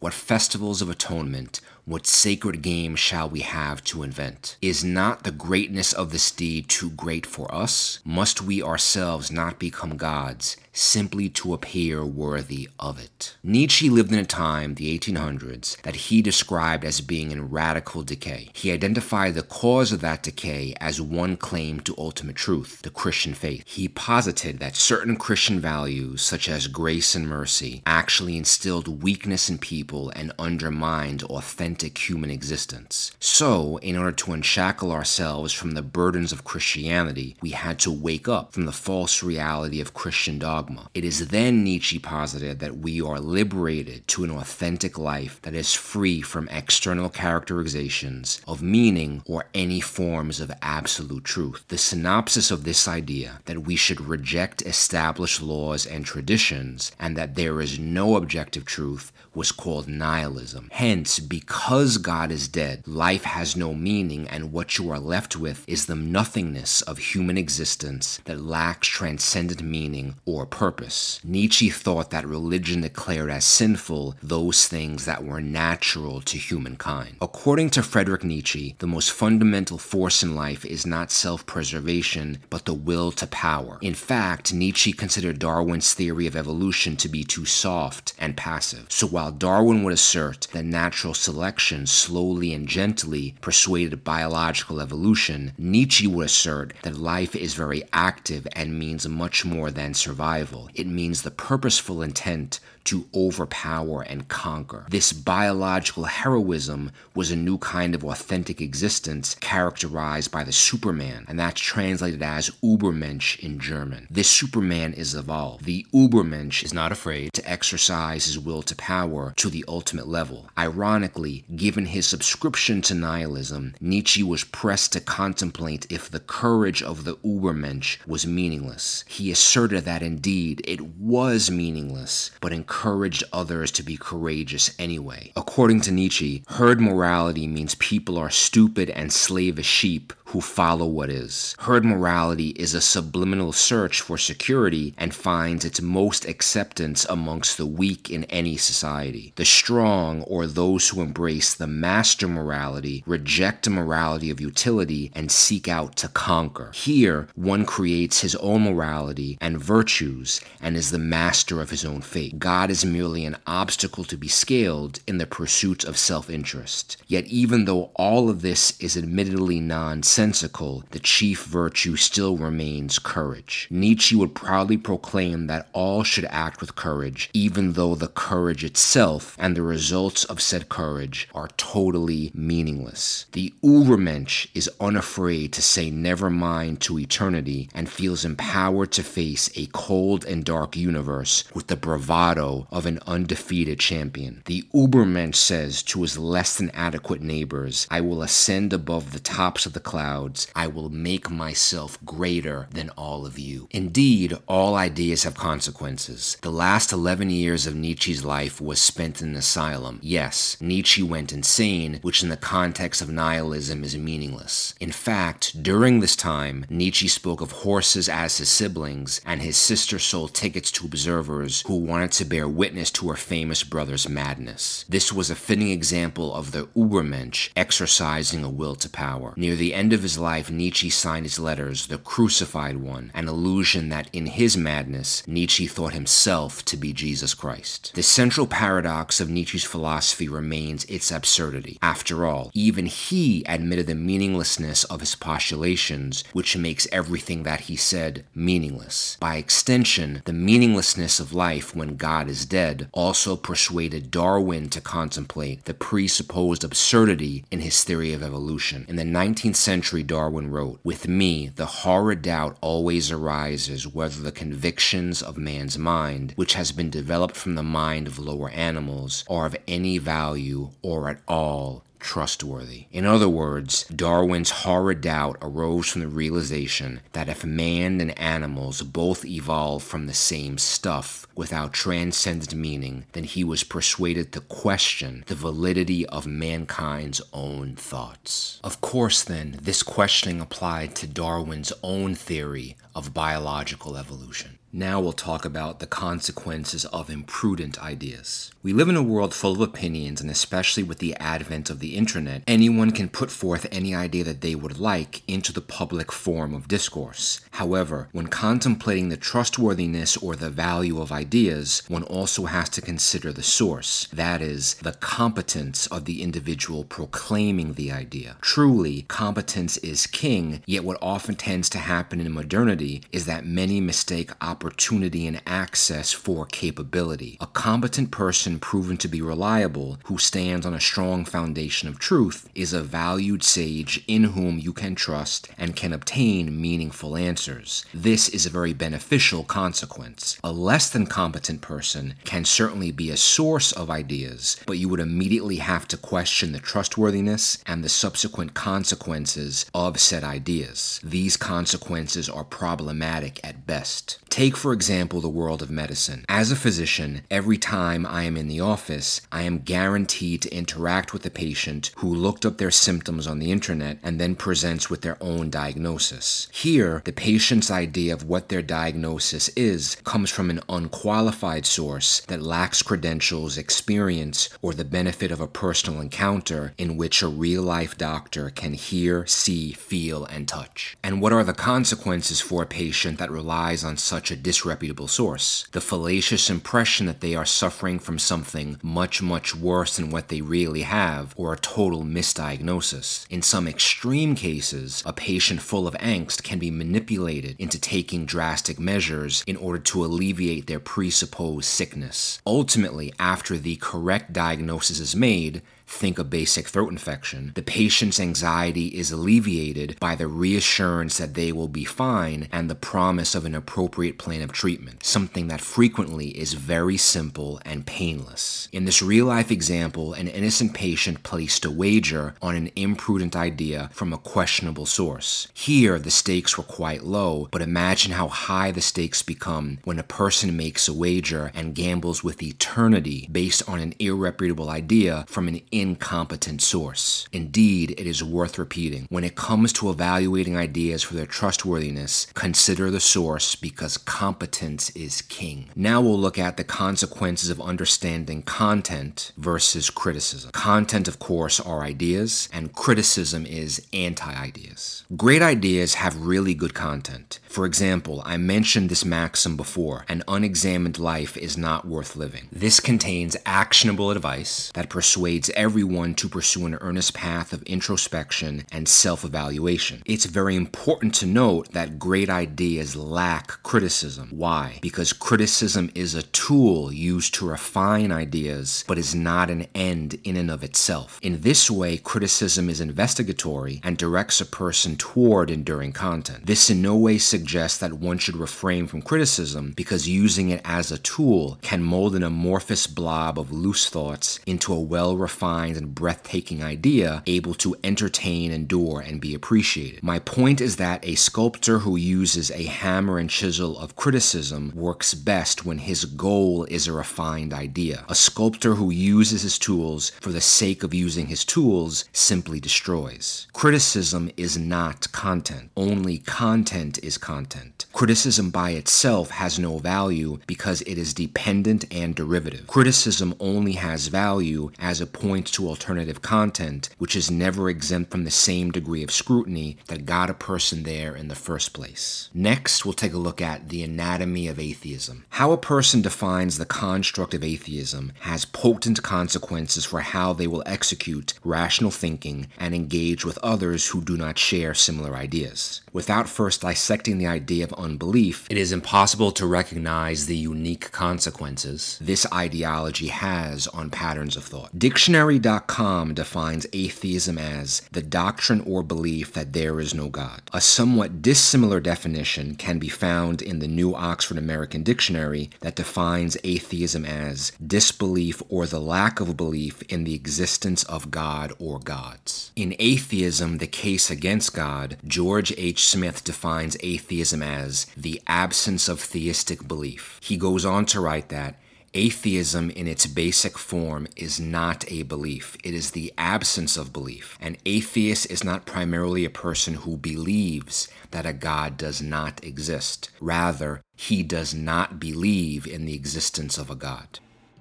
What 0.00 0.14
festivals 0.14 0.80
of 0.80 0.88
atonement? 0.88 1.60
What 1.84 2.06
sacred 2.06 2.62
game 2.62 2.96
shall 2.96 3.28
we 3.28 3.40
have 3.40 3.84
to 3.84 4.02
invent? 4.02 4.56
Is 4.62 4.82
not 4.82 5.24
the 5.24 5.30
greatness 5.30 5.92
of 5.92 6.10
this 6.10 6.30
deed 6.30 6.70
too 6.70 6.88
great 6.88 7.26
for 7.26 7.54
us? 7.54 8.00
Must 8.02 8.40
we 8.40 8.62
ourselves 8.62 9.30
not 9.30 9.58
become 9.58 9.98
gods 9.98 10.56
simply 10.80 11.28
to 11.28 11.52
appear 11.52 12.04
worthy 12.04 12.68
of 12.78 12.98
it. 12.98 13.36
Nietzsche 13.42 13.90
lived 13.90 14.10
in 14.12 14.18
a 14.18 14.24
time, 14.24 14.74
the 14.74 14.98
1800s, 14.98 15.80
that 15.82 15.94
he 15.94 16.22
described 16.22 16.84
as 16.84 17.02
being 17.02 17.30
in 17.30 17.50
radical 17.50 18.02
decay. 18.02 18.48
He 18.54 18.72
identified 18.72 19.34
the 19.34 19.42
cause 19.42 19.92
of 19.92 20.00
that 20.00 20.22
decay 20.22 20.74
as 20.80 21.00
one 21.00 21.36
claim 21.36 21.80
to 21.80 21.94
ultimate 21.98 22.36
truth, 22.36 22.80
the 22.82 22.90
Christian 22.90 23.34
faith. 23.34 23.62
He 23.66 23.88
posited 23.88 24.58
that 24.58 24.74
certain 24.74 25.16
Christian 25.16 25.60
values, 25.60 26.22
such 26.22 26.48
as 26.48 26.66
grace 26.66 27.14
and 27.14 27.28
mercy, 27.28 27.82
actually 27.84 28.38
instilled 28.38 29.02
weakness 29.02 29.50
in 29.50 29.58
people 29.58 30.10
and 30.16 30.32
undermined 30.38 31.22
authentic 31.24 32.08
human 32.08 32.30
existence. 32.30 33.12
So, 33.20 33.76
in 33.78 33.96
order 33.96 34.12
to 34.12 34.32
unshackle 34.32 34.92
ourselves 34.92 35.52
from 35.52 35.72
the 35.72 35.82
burdens 35.82 36.32
of 36.32 36.44
Christianity, 36.44 37.36
we 37.42 37.50
had 37.50 37.78
to 37.80 37.92
wake 37.92 38.28
up 38.28 38.52
from 38.52 38.64
the 38.64 38.72
false 38.72 39.22
reality 39.22 39.80
of 39.80 39.94
Christian 39.94 40.38
dogma 40.38 40.69
dogma. 40.70 40.90
It 40.94 41.04
is 41.04 41.28
then 41.28 41.64
Nietzsche 41.64 41.98
posited 41.98 42.60
that 42.60 42.78
we 42.78 43.00
are 43.00 43.20
liberated 43.20 44.06
to 44.08 44.24
an 44.24 44.30
authentic 44.30 44.98
life 44.98 45.40
that 45.42 45.54
is 45.54 45.74
free 45.74 46.20
from 46.20 46.48
external 46.48 47.08
characterizations 47.08 48.40
of 48.46 48.62
meaning 48.62 49.22
or 49.26 49.46
any 49.54 49.80
forms 49.80 50.40
of 50.40 50.52
absolute 50.62 51.24
truth. 51.24 51.64
The 51.68 51.78
synopsis 51.78 52.50
of 52.50 52.64
this 52.64 52.88
idea 52.88 53.40
that 53.46 53.62
we 53.62 53.76
should 53.76 54.00
reject 54.00 54.62
established 54.62 55.42
laws 55.42 55.86
and 55.86 56.04
traditions 56.04 56.92
and 56.98 57.16
that 57.16 57.34
there 57.34 57.60
is 57.60 57.78
no 57.78 58.16
objective 58.16 58.64
truth 58.64 59.12
was 59.34 59.52
called 59.52 59.88
nihilism. 59.88 60.68
Hence, 60.72 61.18
because 61.18 61.98
God 61.98 62.30
is 62.32 62.48
dead, 62.48 62.86
life 62.86 63.24
has 63.24 63.56
no 63.56 63.74
meaning, 63.74 64.28
and 64.28 64.52
what 64.52 64.78
you 64.78 64.90
are 64.90 64.98
left 64.98 65.36
with 65.36 65.64
is 65.68 65.86
the 65.86 65.94
nothingness 65.94 66.82
of 66.82 66.98
human 66.98 67.38
existence 67.38 68.20
that 68.24 68.40
lacks 68.40 68.88
transcendent 68.88 69.62
meaning 69.62 70.16
or 70.24 70.46
purpose. 70.46 71.20
Nietzsche 71.22 71.70
thought 71.70 72.10
that 72.10 72.26
religion 72.26 72.80
declared 72.80 73.30
as 73.30 73.44
sinful 73.44 74.16
those 74.22 74.66
things 74.66 75.04
that 75.04 75.24
were 75.24 75.40
natural 75.40 76.20
to 76.22 76.38
humankind. 76.38 77.16
According 77.20 77.70
to 77.70 77.82
Friedrich 77.82 78.24
Nietzsche, 78.24 78.74
the 78.78 78.86
most 78.86 79.12
fundamental 79.12 79.78
force 79.78 80.22
in 80.22 80.34
life 80.34 80.64
is 80.64 80.86
not 80.86 81.10
self 81.10 81.46
preservation, 81.46 82.38
but 82.50 82.64
the 82.64 82.74
will 82.74 83.12
to 83.12 83.26
power. 83.26 83.78
In 83.80 83.94
fact, 83.94 84.52
Nietzsche 84.52 84.92
considered 84.92 85.38
Darwin's 85.38 85.94
theory 85.94 86.26
of 86.26 86.36
evolution 86.36 86.96
to 86.96 87.08
be 87.08 87.24
too 87.24 87.44
soft 87.44 88.14
and 88.18 88.36
passive. 88.36 88.86
So 88.88 89.06
while 89.06 89.19
Darwin 89.28 89.82
would 89.82 89.92
assert 89.92 90.48
that 90.52 90.64
natural 90.64 91.12
selection 91.12 91.86
slowly 91.86 92.54
and 92.54 92.66
gently 92.66 93.34
persuaded 93.42 94.02
biological 94.02 94.80
evolution, 94.80 95.52
Nietzsche 95.58 96.06
would 96.06 96.24
assert 96.26 96.72
that 96.82 96.96
life 96.96 97.36
is 97.36 97.52
very 97.52 97.82
active 97.92 98.46
and 98.52 98.78
means 98.78 99.06
much 99.06 99.44
more 99.44 99.70
than 99.70 99.92
survival. 99.92 100.70
It 100.74 100.86
means 100.86 101.20
the 101.20 101.30
purposeful 101.30 102.00
intent 102.02 102.60
to 102.84 103.06
overpower 103.14 104.02
and 104.02 104.28
conquer. 104.28 104.86
This 104.90 105.12
biological 105.12 106.04
heroism 106.04 106.92
was 107.14 107.30
a 107.30 107.36
new 107.36 107.58
kind 107.58 107.94
of 107.94 108.04
authentic 108.04 108.60
existence 108.60 109.34
characterized 109.40 110.30
by 110.30 110.44
the 110.44 110.52
Superman, 110.52 111.24
and 111.28 111.38
that's 111.38 111.60
translated 111.60 112.22
as 112.22 112.50
Ubermensch 112.62 113.38
in 113.40 113.58
German. 113.58 114.06
This 114.10 114.30
Superman 114.30 114.92
is 114.94 115.14
evolved. 115.14 115.64
The 115.64 115.86
Ubermensch 115.92 116.62
is 116.62 116.74
not 116.74 116.92
afraid 116.92 117.32
to 117.34 117.50
exercise 117.50 118.26
his 118.26 118.38
will 118.38 118.62
to 118.62 118.76
power 118.76 119.34
to 119.36 119.50
the 119.50 119.64
ultimate 119.68 120.08
level. 120.08 120.48
Ironically, 120.58 121.44
given 121.54 121.86
his 121.86 122.06
subscription 122.06 122.82
to 122.82 122.94
nihilism, 122.94 123.74
Nietzsche 123.80 124.22
was 124.22 124.44
pressed 124.44 124.92
to 124.92 125.00
contemplate 125.00 125.86
if 125.90 126.10
the 126.10 126.20
courage 126.20 126.82
of 126.82 127.04
the 127.04 127.16
Ubermensch 127.16 127.98
was 128.06 128.26
meaningless. 128.26 129.04
He 129.06 129.30
asserted 129.30 129.84
that 129.84 130.02
indeed 130.02 130.62
it 130.66 130.80
was 130.80 131.50
meaningless, 131.50 132.30
but 132.40 132.52
in 132.52 132.64
encouraged 132.70 133.24
others 133.32 133.72
to 133.72 133.82
be 133.82 133.96
courageous 133.96 134.72
anyway. 134.78 135.32
According 135.34 135.80
to 135.82 135.90
Nietzsche, 135.90 136.44
herd 136.46 136.80
morality 136.80 137.48
means 137.48 137.74
people 137.74 138.16
are 138.16 138.30
stupid 138.30 138.88
and 138.90 139.12
slavish 139.12 139.66
sheep 139.66 140.12
who 140.30 140.40
follow 140.40 140.86
what 140.86 141.10
is. 141.10 141.56
Herd 141.58 141.84
morality 141.84 142.50
is 142.50 142.72
a 142.72 142.80
subliminal 142.80 143.52
search 143.52 144.00
for 144.00 144.16
security 144.16 144.94
and 144.96 145.12
finds 145.12 145.64
its 145.64 145.80
most 145.80 146.24
acceptance 146.24 147.04
amongst 147.06 147.56
the 147.56 147.66
weak 147.66 148.10
in 148.10 148.22
any 148.24 148.56
society. 148.56 149.32
The 149.34 149.44
strong, 149.44 150.22
or 150.22 150.46
those 150.46 150.88
who 150.88 151.02
embrace 151.02 151.54
the 151.54 151.66
master 151.66 152.28
morality, 152.28 153.02
reject 153.06 153.66
a 153.66 153.70
morality 153.70 154.30
of 154.30 154.40
utility 154.40 155.10
and 155.16 155.32
seek 155.32 155.66
out 155.66 155.96
to 155.96 156.08
conquer. 156.08 156.70
Here, 156.74 157.26
one 157.34 157.64
creates 157.64 158.20
his 158.20 158.36
own 158.36 158.62
morality 158.62 159.36
and 159.40 159.58
virtues 159.58 160.40
and 160.60 160.76
is 160.76 160.92
the 160.92 160.98
master 160.98 161.60
of 161.60 161.70
his 161.70 161.84
own 161.84 162.02
fate. 162.02 162.38
God 162.38 162.70
is 162.70 162.84
merely 162.84 163.24
an 163.24 163.36
obstacle 163.48 164.04
to 164.04 164.16
be 164.16 164.28
scaled 164.28 165.00
in 165.08 165.18
the 165.18 165.26
pursuit 165.26 165.82
of 165.82 165.98
self 165.98 166.30
interest. 166.30 166.96
Yet, 167.08 167.26
even 167.26 167.64
though 167.64 167.90
all 167.96 168.30
of 168.30 168.42
this 168.42 168.78
is 168.78 168.96
admittedly 168.96 169.58
nonsense, 169.58 170.19
nonsensical, 170.20 170.84
the 170.90 170.98
chief 170.98 171.44
virtue 171.44 171.96
still 171.96 172.36
remains 172.36 172.98
courage. 172.98 173.66
Nietzsche 173.70 174.14
would 174.14 174.34
proudly 174.34 174.76
proclaim 174.76 175.46
that 175.46 175.70
all 175.72 176.02
should 176.02 176.26
act 176.26 176.60
with 176.60 176.74
courage, 176.74 177.30
even 177.32 177.72
though 177.72 177.94
the 177.94 178.08
courage 178.08 178.62
itself 178.62 179.34
and 179.38 179.56
the 179.56 179.62
results 179.62 180.24
of 180.24 180.42
said 180.42 180.68
courage 180.68 181.26
are 181.34 181.48
totally 181.56 182.30
meaningless. 182.34 183.24
The 183.32 183.54
Ubermensch 183.64 184.48
is 184.54 184.68
unafraid 184.78 185.54
to 185.54 185.62
say 185.62 185.90
never 185.90 186.28
mind 186.28 186.82
to 186.82 186.98
eternity 186.98 187.70
and 187.74 187.88
feels 187.88 188.22
empowered 188.22 188.92
to 188.92 189.02
face 189.02 189.48
a 189.56 189.68
cold 189.72 190.26
and 190.26 190.44
dark 190.44 190.76
universe 190.76 191.44
with 191.54 191.68
the 191.68 191.76
bravado 191.76 192.66
of 192.70 192.84
an 192.84 192.98
undefeated 193.06 193.80
champion. 193.80 194.42
The 194.44 194.64
Ubermensch 194.74 195.36
says 195.36 195.82
to 195.84 196.02
his 196.02 196.18
less 196.18 196.58
than 196.58 196.70
adequate 196.72 197.22
neighbors, 197.22 197.86
I 197.90 198.02
will 198.02 198.22
ascend 198.22 198.74
above 198.74 199.12
the 199.12 199.20
tops 199.20 199.64
of 199.64 199.72
the 199.72 199.80
clouds 199.80 200.09
clouds, 200.10 200.48
I 200.56 200.66
will 200.66 200.90
make 200.90 201.30
myself 201.30 201.96
greater 202.04 202.66
than 202.72 202.90
all 202.90 203.26
of 203.26 203.38
you. 203.38 203.68
Indeed, 203.70 204.36
all 204.48 204.74
ideas 204.74 205.22
have 205.22 205.36
consequences. 205.36 206.36
The 206.42 206.50
last 206.50 206.92
11 206.92 207.30
years 207.30 207.66
of 207.66 207.76
Nietzsche's 207.76 208.24
life 208.24 208.60
was 208.60 208.80
spent 208.80 209.22
in 209.22 209.28
an 209.30 209.36
asylum. 209.36 210.00
Yes, 210.02 210.56
Nietzsche 210.60 211.02
went 211.02 211.32
insane, 211.32 212.00
which 212.02 212.24
in 212.24 212.28
the 212.28 212.36
context 212.36 213.00
of 213.00 213.08
nihilism 213.08 213.84
is 213.84 213.96
meaningless. 213.96 214.74
In 214.80 214.90
fact, 214.90 215.62
during 215.62 216.00
this 216.00 216.16
time, 216.16 216.66
Nietzsche 216.68 217.06
spoke 217.06 217.40
of 217.40 217.52
horses 217.52 218.08
as 218.08 218.38
his 218.38 218.48
siblings, 218.48 219.20
and 219.24 219.40
his 219.40 219.56
sister 219.56 220.00
sold 220.00 220.34
tickets 220.34 220.72
to 220.72 220.86
observers 220.86 221.62
who 221.68 221.76
wanted 221.76 222.10
to 222.12 222.24
bear 222.24 222.48
witness 222.48 222.90
to 222.90 223.08
her 223.10 223.16
famous 223.16 223.62
brother's 223.62 224.08
madness. 224.08 224.84
This 224.88 225.12
was 225.12 225.30
a 225.30 225.36
fitting 225.36 225.70
example 225.70 226.34
of 226.34 226.50
the 226.50 226.66
Ubermensch 226.76 227.50
exercising 227.54 228.42
a 228.42 228.50
will 228.50 228.74
to 228.74 228.88
power. 228.88 229.34
Near 229.36 229.54
the 229.54 229.72
end 229.72 229.92
of 229.92 229.99
of 230.00 230.02
his 230.02 230.18
life, 230.18 230.50
Nietzsche 230.50 230.88
signed 230.88 231.26
his 231.26 231.38
letters, 231.38 231.88
the 231.88 231.98
crucified 231.98 232.78
one, 232.78 233.10
an 233.12 233.28
illusion 233.28 233.90
that 233.90 234.08
in 234.14 234.24
his 234.24 234.56
madness, 234.56 235.22
Nietzsche 235.26 235.66
thought 235.66 235.92
himself 235.92 236.64
to 236.64 236.76
be 236.78 236.94
Jesus 236.94 237.34
Christ. 237.34 237.92
The 237.94 238.02
central 238.02 238.46
paradox 238.46 239.20
of 239.20 239.28
Nietzsche's 239.28 239.64
philosophy 239.64 240.26
remains 240.26 240.86
its 240.86 241.10
absurdity. 241.10 241.76
After 241.82 242.24
all, 242.24 242.50
even 242.54 242.86
he 242.86 243.44
admitted 243.46 243.86
the 243.86 243.94
meaninglessness 243.94 244.84
of 244.84 245.00
his 245.00 245.14
postulations, 245.14 246.24
which 246.32 246.56
makes 246.56 246.88
everything 246.90 247.42
that 247.42 247.62
he 247.62 247.76
said 247.76 248.24
meaningless. 248.34 249.18
By 249.20 249.36
extension, 249.36 250.22
the 250.24 250.32
meaninglessness 250.32 251.20
of 251.20 251.34
life 251.34 251.76
when 251.76 251.96
God 251.96 252.30
is 252.30 252.46
dead 252.46 252.88
also 252.92 253.36
persuaded 253.36 254.10
Darwin 254.10 254.70
to 254.70 254.80
contemplate 254.80 255.66
the 255.66 255.74
presupposed 255.74 256.64
absurdity 256.64 257.44
in 257.50 257.60
his 257.60 257.84
theory 257.84 258.14
of 258.14 258.22
evolution. 258.22 258.86
In 258.88 258.96
the 258.96 259.02
19th 259.02 259.56
century, 259.56 259.89
century, 259.90 260.02
Darwin 260.04 260.52
wrote, 260.52 260.78
With 260.84 261.08
me, 261.08 261.48
the 261.48 261.66
horrid 261.66 262.22
doubt 262.22 262.56
always 262.60 263.10
arises 263.10 263.88
whether 263.88 264.20
the 264.20 264.30
convictions 264.30 265.20
of 265.20 265.36
man's 265.36 265.76
mind, 265.76 266.32
which 266.36 266.54
has 266.54 266.70
been 266.70 266.90
developed 266.90 267.34
from 267.36 267.56
the 267.56 267.64
mind 267.64 268.06
of 268.06 268.16
lower 268.16 268.50
animals, 268.50 269.24
are 269.28 269.46
of 269.46 269.56
any 269.66 269.98
value 269.98 270.70
or 270.80 271.08
at 271.08 271.20
all 271.26 271.82
trustworthy. 272.00 272.86
In 272.90 273.06
other 273.06 273.28
words, 273.28 273.84
Darwin's 273.84 274.50
horrid 274.50 275.00
doubt 275.00 275.36
arose 275.40 275.88
from 275.88 276.00
the 276.00 276.08
realization 276.08 277.00
that 277.12 277.28
if 277.28 277.44
man 277.44 278.00
and 278.00 278.18
animals 278.18 278.82
both 278.82 279.24
evolved 279.24 279.86
from 279.86 280.06
the 280.06 280.14
same 280.14 280.58
stuff 280.58 281.26
without 281.34 281.72
transcendent 281.72 282.54
meaning, 282.54 283.06
then 283.12 283.24
he 283.24 283.44
was 283.44 283.64
persuaded 283.64 284.32
to 284.32 284.40
question 284.40 285.24
the 285.26 285.34
validity 285.34 286.06
of 286.06 286.26
mankind's 286.26 287.20
own 287.32 287.76
thoughts. 287.76 288.60
Of 288.64 288.80
course, 288.80 289.22
then, 289.22 289.58
this 289.60 289.82
questioning 289.82 290.40
applied 290.40 290.94
to 290.96 291.06
Darwin's 291.06 291.72
own 291.82 292.14
theory 292.14 292.76
of 292.94 293.14
biological 293.14 293.96
evolution. 293.96 294.58
Now 294.72 295.00
we'll 295.00 295.12
talk 295.12 295.44
about 295.44 295.80
the 295.80 295.86
consequences 295.88 296.84
of 296.84 297.10
imprudent 297.10 297.82
ideas. 297.82 298.52
We 298.62 298.72
live 298.72 298.88
in 298.88 298.94
a 298.94 299.02
world 299.02 299.34
full 299.34 299.54
of 299.54 299.60
opinions, 299.60 300.20
and 300.20 300.30
especially 300.30 300.84
with 300.84 300.98
the 300.98 301.16
advent 301.16 301.70
of 301.70 301.80
the 301.80 301.96
internet, 301.96 302.44
anyone 302.46 302.92
can 302.92 303.08
put 303.08 303.32
forth 303.32 303.66
any 303.72 303.96
idea 303.96 304.22
that 304.22 304.42
they 304.42 304.54
would 304.54 304.78
like 304.78 305.22
into 305.26 305.52
the 305.52 305.60
public 305.60 306.12
form 306.12 306.54
of 306.54 306.68
discourse. 306.68 307.40
However, 307.52 308.08
when 308.12 308.28
contemplating 308.28 309.08
the 309.08 309.16
trustworthiness 309.16 310.16
or 310.18 310.36
the 310.36 310.50
value 310.50 311.00
of 311.00 311.10
ideas, 311.10 311.82
one 311.88 312.04
also 312.04 312.44
has 312.44 312.68
to 312.68 312.80
consider 312.80 313.32
the 313.32 313.42
source, 313.42 314.06
that 314.12 314.40
is, 314.40 314.74
the 314.74 314.92
competence 314.92 315.88
of 315.88 316.04
the 316.04 316.22
individual 316.22 316.84
proclaiming 316.84 317.72
the 317.72 317.90
idea. 317.90 318.36
Truly, 318.40 319.02
competence 319.08 319.78
is 319.78 320.06
king, 320.06 320.62
yet 320.64 320.84
what 320.84 320.98
often 321.02 321.34
tends 321.34 321.68
to 321.70 321.78
happen 321.78 322.20
in 322.20 322.30
modernity 322.32 323.02
is 323.10 323.26
that 323.26 323.44
many 323.44 323.80
mistake 323.80 324.30
and 324.60 325.40
access 325.46 326.12
for 326.12 326.46
capability. 326.46 327.36
A 327.40 327.46
competent 327.46 328.10
person 328.10 328.58
proven 328.58 328.96
to 328.98 329.08
be 329.08 329.22
reliable, 329.22 329.98
who 330.04 330.18
stands 330.18 330.66
on 330.66 330.74
a 330.74 330.80
strong 330.80 331.24
foundation 331.24 331.88
of 331.88 331.98
truth, 331.98 332.48
is 332.54 332.72
a 332.72 332.82
valued 332.82 333.42
sage 333.42 334.04
in 334.06 334.24
whom 334.24 334.58
you 334.58 334.72
can 334.72 334.94
trust 334.94 335.48
and 335.58 335.76
can 335.76 335.92
obtain 335.92 336.60
meaningful 336.60 337.16
answers. 337.16 337.84
This 337.94 338.28
is 338.28 338.46
a 338.46 338.50
very 338.50 338.72
beneficial 338.72 339.44
consequence. 339.44 340.38
A 340.44 340.52
less 340.52 340.90
than 340.90 341.06
competent 341.06 341.60
person 341.60 342.14
can 342.24 342.44
certainly 342.44 342.92
be 342.92 343.10
a 343.10 343.16
source 343.16 343.72
of 343.72 343.90
ideas, 343.90 344.56
but 344.66 344.78
you 344.78 344.88
would 344.88 345.00
immediately 345.00 345.56
have 345.56 345.86
to 345.88 345.96
question 345.96 346.52
the 346.52 346.58
trustworthiness 346.58 347.62
and 347.66 347.82
the 347.82 347.88
subsequent 347.88 348.54
consequences 348.54 349.66
of 349.74 350.00
said 350.00 350.24
ideas. 350.24 351.00
These 351.02 351.36
consequences 351.36 352.28
are 352.28 352.44
problematic 352.44 353.40
at 353.44 353.66
best. 353.66 354.18
Take, 354.50 354.56
for 354.56 354.72
example, 354.72 355.20
the 355.20 355.28
world 355.28 355.62
of 355.62 355.70
medicine. 355.70 356.24
As 356.28 356.50
a 356.50 356.56
physician, 356.56 357.22
every 357.30 357.56
time 357.56 358.04
I 358.04 358.24
am 358.24 358.36
in 358.36 358.48
the 358.48 358.58
office, 358.58 359.20
I 359.30 359.42
am 359.42 359.60
guaranteed 359.60 360.42
to 360.42 360.52
interact 360.52 361.12
with 361.12 361.24
a 361.24 361.30
patient 361.30 361.92
who 361.98 362.12
looked 362.12 362.44
up 362.44 362.58
their 362.58 362.72
symptoms 362.72 363.28
on 363.28 363.38
the 363.38 363.52
internet 363.52 363.98
and 364.02 364.20
then 364.20 364.34
presents 364.34 364.90
with 364.90 365.02
their 365.02 365.16
own 365.20 365.50
diagnosis. 365.50 366.48
Here, 366.50 367.00
the 367.04 367.12
patient's 367.12 367.70
idea 367.70 368.12
of 368.12 368.24
what 368.24 368.48
their 368.48 368.60
diagnosis 368.60 369.50
is 369.50 369.94
comes 370.02 370.32
from 370.32 370.50
an 370.50 370.62
unqualified 370.68 371.64
source 371.64 372.18
that 372.22 372.42
lacks 372.42 372.82
credentials, 372.82 373.56
experience, 373.56 374.48
or 374.62 374.74
the 374.74 374.84
benefit 374.84 375.30
of 375.30 375.40
a 375.40 375.46
personal 375.46 376.00
encounter 376.00 376.74
in 376.76 376.96
which 376.96 377.22
a 377.22 377.28
real 377.28 377.62
life 377.62 377.96
doctor 377.96 378.50
can 378.50 378.74
hear, 378.74 379.24
see, 379.26 379.70
feel, 379.70 380.24
and 380.24 380.48
touch. 380.48 380.96
And 381.04 381.22
what 381.22 381.32
are 381.32 381.44
the 381.44 381.52
consequences 381.52 382.40
for 382.40 382.64
a 382.64 382.66
patient 382.66 383.20
that 383.20 383.30
relies 383.30 383.84
on 383.84 383.96
such 383.96 384.32
a 384.32 384.39
disreputable 384.40 385.08
source. 385.08 385.66
The 385.72 385.80
fallacious 385.80 386.50
impression 386.50 387.06
that 387.06 387.20
they 387.20 387.34
are 387.34 387.44
suffering 387.44 387.98
from 387.98 388.18
something 388.18 388.78
much, 388.82 389.22
much 389.22 389.54
worse 389.54 389.96
than 389.96 390.10
what 390.10 390.28
they 390.28 390.40
really 390.40 390.82
have, 390.82 391.34
or 391.36 391.52
a 391.52 391.58
total 391.58 392.02
misdiagnosis. 392.02 393.26
In 393.30 393.42
some 393.42 393.68
extreme 393.68 394.34
cases, 394.34 395.02
a 395.06 395.12
patient 395.12 395.62
full 395.62 395.86
of 395.86 395.94
angst 395.94 396.42
can 396.42 396.58
be 396.58 396.70
manipulated 396.70 397.56
into 397.58 397.80
taking 397.80 398.24
drastic 398.24 398.78
measures 398.78 399.44
in 399.46 399.56
order 399.56 399.78
to 399.78 400.04
alleviate 400.04 400.66
their 400.66 400.80
presupposed 400.80 401.66
sickness. 401.66 402.40
Ultimately, 402.46 403.12
after 403.18 403.56
the 403.56 403.76
correct 403.76 404.32
diagnosis 404.32 405.00
is 405.00 405.14
made, 405.14 405.62
think 405.90 406.18
a 406.18 406.24
basic 406.24 406.68
throat 406.68 406.90
infection, 406.90 407.52
the 407.54 407.62
patient's 407.62 408.20
anxiety 408.20 408.86
is 408.86 409.10
alleviated 409.10 409.98
by 410.00 410.14
the 410.14 410.26
reassurance 410.26 411.18
that 411.18 411.34
they 411.34 411.52
will 411.52 411.68
be 411.68 411.84
fine 411.84 412.48
and 412.52 412.70
the 412.70 412.74
promise 412.74 413.34
of 413.34 413.44
an 413.44 413.54
appropriate 413.54 414.16
plan 414.16 414.40
of 414.40 414.52
treatment, 414.52 415.04
something 415.04 415.48
that 415.48 415.60
frequently 415.60 416.28
is 416.28 416.54
very 416.54 416.96
simple 416.96 417.60
and 417.64 417.86
painless. 417.86 418.68
In 418.72 418.84
this 418.84 419.02
real 419.02 419.26
life 419.26 419.50
example, 419.50 420.14
an 420.14 420.28
innocent 420.28 420.74
patient 420.74 421.22
placed 421.22 421.64
a 421.64 421.70
wager 421.70 422.34
on 422.40 422.54
an 422.54 422.70
imprudent 422.76 423.34
idea 423.34 423.90
from 423.92 424.12
a 424.12 424.18
questionable 424.18 424.86
source. 424.86 425.48
Here, 425.52 425.98
the 425.98 426.10
stakes 426.10 426.56
were 426.56 426.64
quite 426.64 427.02
low, 427.02 427.48
but 427.50 427.62
imagine 427.62 428.12
how 428.12 428.28
high 428.28 428.70
the 428.70 428.80
stakes 428.80 429.22
become 429.22 429.78
when 429.84 429.98
a 429.98 430.04
person 430.04 430.56
makes 430.56 430.88
a 430.88 430.94
wager 430.94 431.50
and 431.54 431.74
gambles 431.74 432.22
with 432.22 432.42
eternity 432.42 433.28
based 433.30 433.68
on 433.68 433.80
an 433.80 433.92
irreputable 433.98 434.68
idea 434.68 435.24
from 435.28 435.48
an 435.48 435.60
incompetent 435.80 436.60
source. 436.62 437.28
Indeed, 437.32 437.92
it 437.98 438.06
is 438.06 438.22
worth 438.22 438.58
repeating. 438.58 439.06
When 439.08 439.24
it 439.24 439.34
comes 439.34 439.72
to 439.74 439.90
evaluating 439.90 440.56
ideas 440.56 441.02
for 441.02 441.14
their 441.14 441.26
trustworthiness, 441.26 442.26
consider 442.34 442.90
the 442.90 443.00
source 443.00 443.54
because 443.54 443.96
competence 443.96 444.90
is 444.90 445.22
king. 445.22 445.70
Now 445.74 446.00
we'll 446.00 446.18
look 446.18 446.38
at 446.38 446.56
the 446.56 446.64
consequences 446.64 447.50
of 447.50 447.60
understanding 447.60 448.42
content 448.42 449.32
versus 449.36 449.90
criticism. 449.90 450.50
Content, 450.52 451.08
of 451.08 451.18
course, 451.18 451.60
are 451.60 451.82
ideas, 451.82 452.48
and 452.52 452.72
criticism 452.72 453.46
is 453.46 453.86
anti 453.92 454.32
ideas. 454.32 455.04
Great 455.16 455.42
ideas 455.42 455.94
have 455.94 456.26
really 456.26 456.54
good 456.54 456.74
content. 456.74 457.40
For 457.48 457.64
example, 457.66 458.22
I 458.24 458.36
mentioned 458.36 458.90
this 458.90 459.04
maxim 459.04 459.56
before 459.56 460.04
an 460.08 460.22
unexamined 460.28 460.98
life 460.98 461.36
is 461.36 461.56
not 461.56 461.86
worth 461.86 462.16
living. 462.16 462.48
This 462.52 462.80
contains 462.80 463.36
actionable 463.46 464.10
advice 464.10 464.70
that 464.74 464.88
persuades 464.88 465.50
everyone 465.50 465.69
everyone 465.70 466.12
to 466.12 466.28
pursue 466.28 466.66
an 466.66 466.74
earnest 466.80 467.14
path 467.14 467.52
of 467.52 467.62
introspection 467.62 468.64
and 468.72 468.88
self 468.88 469.24
evaluation. 469.24 470.02
It's 470.04 470.24
very 470.24 470.56
important 470.56 471.14
to 471.14 471.26
note 471.26 471.70
that 471.70 471.96
great 471.96 472.28
ideas 472.28 472.96
lack 472.96 473.62
criticism. 473.62 474.30
Why? 474.32 474.80
Because 474.82 475.12
criticism 475.12 475.92
is 475.94 476.16
a 476.16 476.24
tool 476.24 476.92
used 476.92 477.34
to 477.34 477.48
refine 477.48 478.10
ideas, 478.10 478.82
but 478.88 478.98
is 478.98 479.14
not 479.14 479.48
an 479.48 479.68
end 479.72 480.18
in 480.24 480.36
and 480.36 480.50
of 480.50 480.64
itself. 480.64 481.20
In 481.22 481.42
this 481.42 481.70
way, 481.70 481.96
criticism 481.98 482.68
is 482.68 482.80
investigatory 482.80 483.80
and 483.84 483.96
directs 483.96 484.40
a 484.40 484.46
person 484.46 484.96
toward 484.96 485.52
enduring 485.52 485.92
content. 485.92 486.46
This 486.46 486.68
in 486.68 486.82
no 486.82 486.96
way 486.96 487.16
suggests 487.18 487.78
that 487.78 487.92
one 487.92 488.18
should 488.18 488.36
refrain 488.36 488.88
from 488.88 489.02
criticism 489.02 489.72
because 489.76 490.08
using 490.08 490.48
it 490.48 490.62
as 490.64 490.90
a 490.90 490.98
tool 490.98 491.60
can 491.62 491.80
mold 491.80 492.16
an 492.16 492.24
amorphous 492.24 492.88
blob 492.88 493.38
of 493.38 493.52
loose 493.52 493.88
thoughts 493.88 494.40
into 494.46 494.72
a 494.72 494.80
well 494.80 495.16
refined 495.16 495.59
and 495.68 495.94
breathtaking 495.94 496.62
idea 496.62 497.22
able 497.26 497.54
to 497.54 497.76
entertain, 497.84 498.50
endure, 498.50 499.00
and 499.00 499.20
be 499.20 499.34
appreciated. 499.34 500.02
My 500.02 500.18
point 500.18 500.60
is 500.60 500.76
that 500.76 501.06
a 501.06 501.14
sculptor 501.14 501.80
who 501.80 501.96
uses 501.96 502.50
a 502.50 502.64
hammer 502.64 503.18
and 503.18 503.30
chisel 503.30 503.78
of 503.78 503.96
criticism 503.96 504.72
works 504.74 505.14
best 505.14 505.64
when 505.64 505.78
his 505.78 506.04
goal 506.04 506.64
is 506.64 506.86
a 506.86 506.92
refined 506.92 507.52
idea. 507.52 508.04
A 508.08 508.14
sculptor 508.14 508.74
who 508.74 508.90
uses 508.90 509.42
his 509.42 509.58
tools 509.58 510.10
for 510.20 510.30
the 510.30 510.40
sake 510.40 510.82
of 510.82 510.94
using 510.94 511.26
his 511.26 511.44
tools 511.44 512.04
simply 512.12 512.60
destroys. 512.60 513.46
Criticism 513.52 514.30
is 514.36 514.56
not 514.56 515.10
content, 515.12 515.70
only 515.76 516.18
content 516.18 516.98
is 517.02 517.18
content. 517.18 517.79
Criticism 517.92 518.50
by 518.50 518.70
itself 518.70 519.30
has 519.30 519.58
no 519.58 519.78
value 519.78 520.38
because 520.46 520.80
it 520.82 520.96
is 520.96 521.12
dependent 521.12 521.84
and 521.92 522.14
derivative. 522.14 522.66
Criticism 522.66 523.34
only 523.40 523.72
has 523.72 524.06
value 524.06 524.70
as 524.78 525.00
it 525.00 525.12
points 525.12 525.50
to 525.50 525.68
alternative 525.68 526.22
content, 526.22 526.88
which 526.98 527.14
is 527.16 527.30
never 527.30 527.68
exempt 527.68 528.10
from 528.10 528.24
the 528.24 528.30
same 528.30 528.70
degree 528.70 529.02
of 529.02 529.10
scrutiny 529.10 529.76
that 529.88 530.06
got 530.06 530.30
a 530.30 530.34
person 530.34 530.84
there 530.84 531.14
in 531.14 531.28
the 531.28 531.34
first 531.34 531.72
place. 531.72 532.30
Next, 532.32 532.84
we'll 532.84 532.94
take 532.94 533.12
a 533.12 533.18
look 533.18 533.42
at 533.42 533.68
the 533.68 533.82
anatomy 533.82 534.48
of 534.48 534.58
atheism. 534.58 535.26
How 535.30 535.52
a 535.52 535.58
person 535.58 536.00
defines 536.00 536.56
the 536.56 536.64
construct 536.64 537.34
of 537.34 537.44
atheism 537.44 538.12
has 538.20 538.44
potent 538.44 539.02
consequences 539.02 539.84
for 539.84 540.00
how 540.00 540.32
they 540.32 540.46
will 540.46 540.62
execute 540.64 541.34
rational 541.44 541.90
thinking 541.90 542.48
and 542.56 542.74
engage 542.74 543.24
with 543.24 543.38
others 543.38 543.88
who 543.88 544.00
do 544.00 544.16
not 544.16 544.38
share 544.38 544.74
similar 544.74 545.16
ideas. 545.16 545.82
Without 545.92 546.28
first 546.28 546.62
dissecting 546.62 547.18
the 547.18 547.26
idea 547.26 547.64
of 547.64 547.74
unbelief, 547.80 548.46
it 548.50 548.56
is 548.56 548.72
impossible 548.72 549.32
to 549.32 549.46
recognize 549.46 550.26
the 550.26 550.36
unique 550.36 550.92
consequences 550.92 551.98
this 552.00 552.26
ideology 552.32 553.08
has 553.08 553.66
on 553.68 553.90
patterns 553.90 554.36
of 554.36 554.44
thought. 554.44 554.78
Dictionary.com 554.78 556.14
defines 556.14 556.66
atheism 556.72 557.38
as 557.38 557.82
the 557.92 558.02
doctrine 558.02 558.60
or 558.66 558.82
belief 558.82 559.32
that 559.32 559.52
there 559.52 559.80
is 559.80 559.94
no 559.94 560.08
God. 560.08 560.42
A 560.52 560.60
somewhat 560.60 561.22
dissimilar 561.22 561.80
definition 561.80 562.54
can 562.54 562.78
be 562.78 562.88
found 562.88 563.42
in 563.42 563.58
the 563.58 563.68
New 563.68 563.94
Oxford 563.94 564.38
American 564.38 564.82
Dictionary 564.82 565.50
that 565.60 565.76
defines 565.76 566.36
atheism 566.44 567.04
as 567.04 567.52
disbelief 567.64 568.42
or 568.48 568.66
the 568.66 568.80
lack 568.80 569.20
of 569.20 569.36
belief 569.36 569.82
in 569.82 570.04
the 570.04 570.14
existence 570.14 570.82
of 570.84 571.10
God 571.10 571.52
or 571.58 571.78
gods. 571.78 572.52
In 572.56 572.74
Atheism, 572.78 573.58
the 573.58 573.66
Case 573.66 574.10
Against 574.10 574.54
God, 574.54 574.96
George 575.06 575.52
H. 575.56 575.86
Smith 575.86 576.24
defines 576.24 576.76
atheism 576.80 577.42
as 577.42 577.69
the 577.96 578.20
absence 578.26 578.88
of 578.88 579.00
theistic 579.00 579.66
belief. 579.66 580.18
He 580.22 580.36
goes 580.36 580.64
on 580.64 580.86
to 580.86 581.00
write 581.00 581.28
that 581.30 581.56
Atheism, 581.92 582.70
in 582.70 582.86
its 582.86 583.06
basic 583.06 583.58
form, 583.58 584.06
is 584.14 584.38
not 584.38 584.84
a 584.92 585.02
belief. 585.02 585.56
It 585.64 585.74
is 585.74 585.90
the 585.90 586.12
absence 586.16 586.76
of 586.76 586.92
belief. 586.92 587.36
An 587.40 587.56
atheist 587.66 588.30
is 588.30 588.44
not 588.44 588.64
primarily 588.64 589.24
a 589.24 589.30
person 589.30 589.74
who 589.74 589.96
believes 589.96 590.86
that 591.10 591.26
a 591.26 591.32
God 591.32 591.76
does 591.76 592.00
not 592.00 592.44
exist. 592.44 593.10
Rather, 593.20 593.82
he 593.96 594.22
does 594.22 594.54
not 594.54 595.00
believe 595.00 595.66
in 595.66 595.84
the 595.84 595.94
existence 595.94 596.58
of 596.58 596.70
a 596.70 596.76
God. 596.76 597.18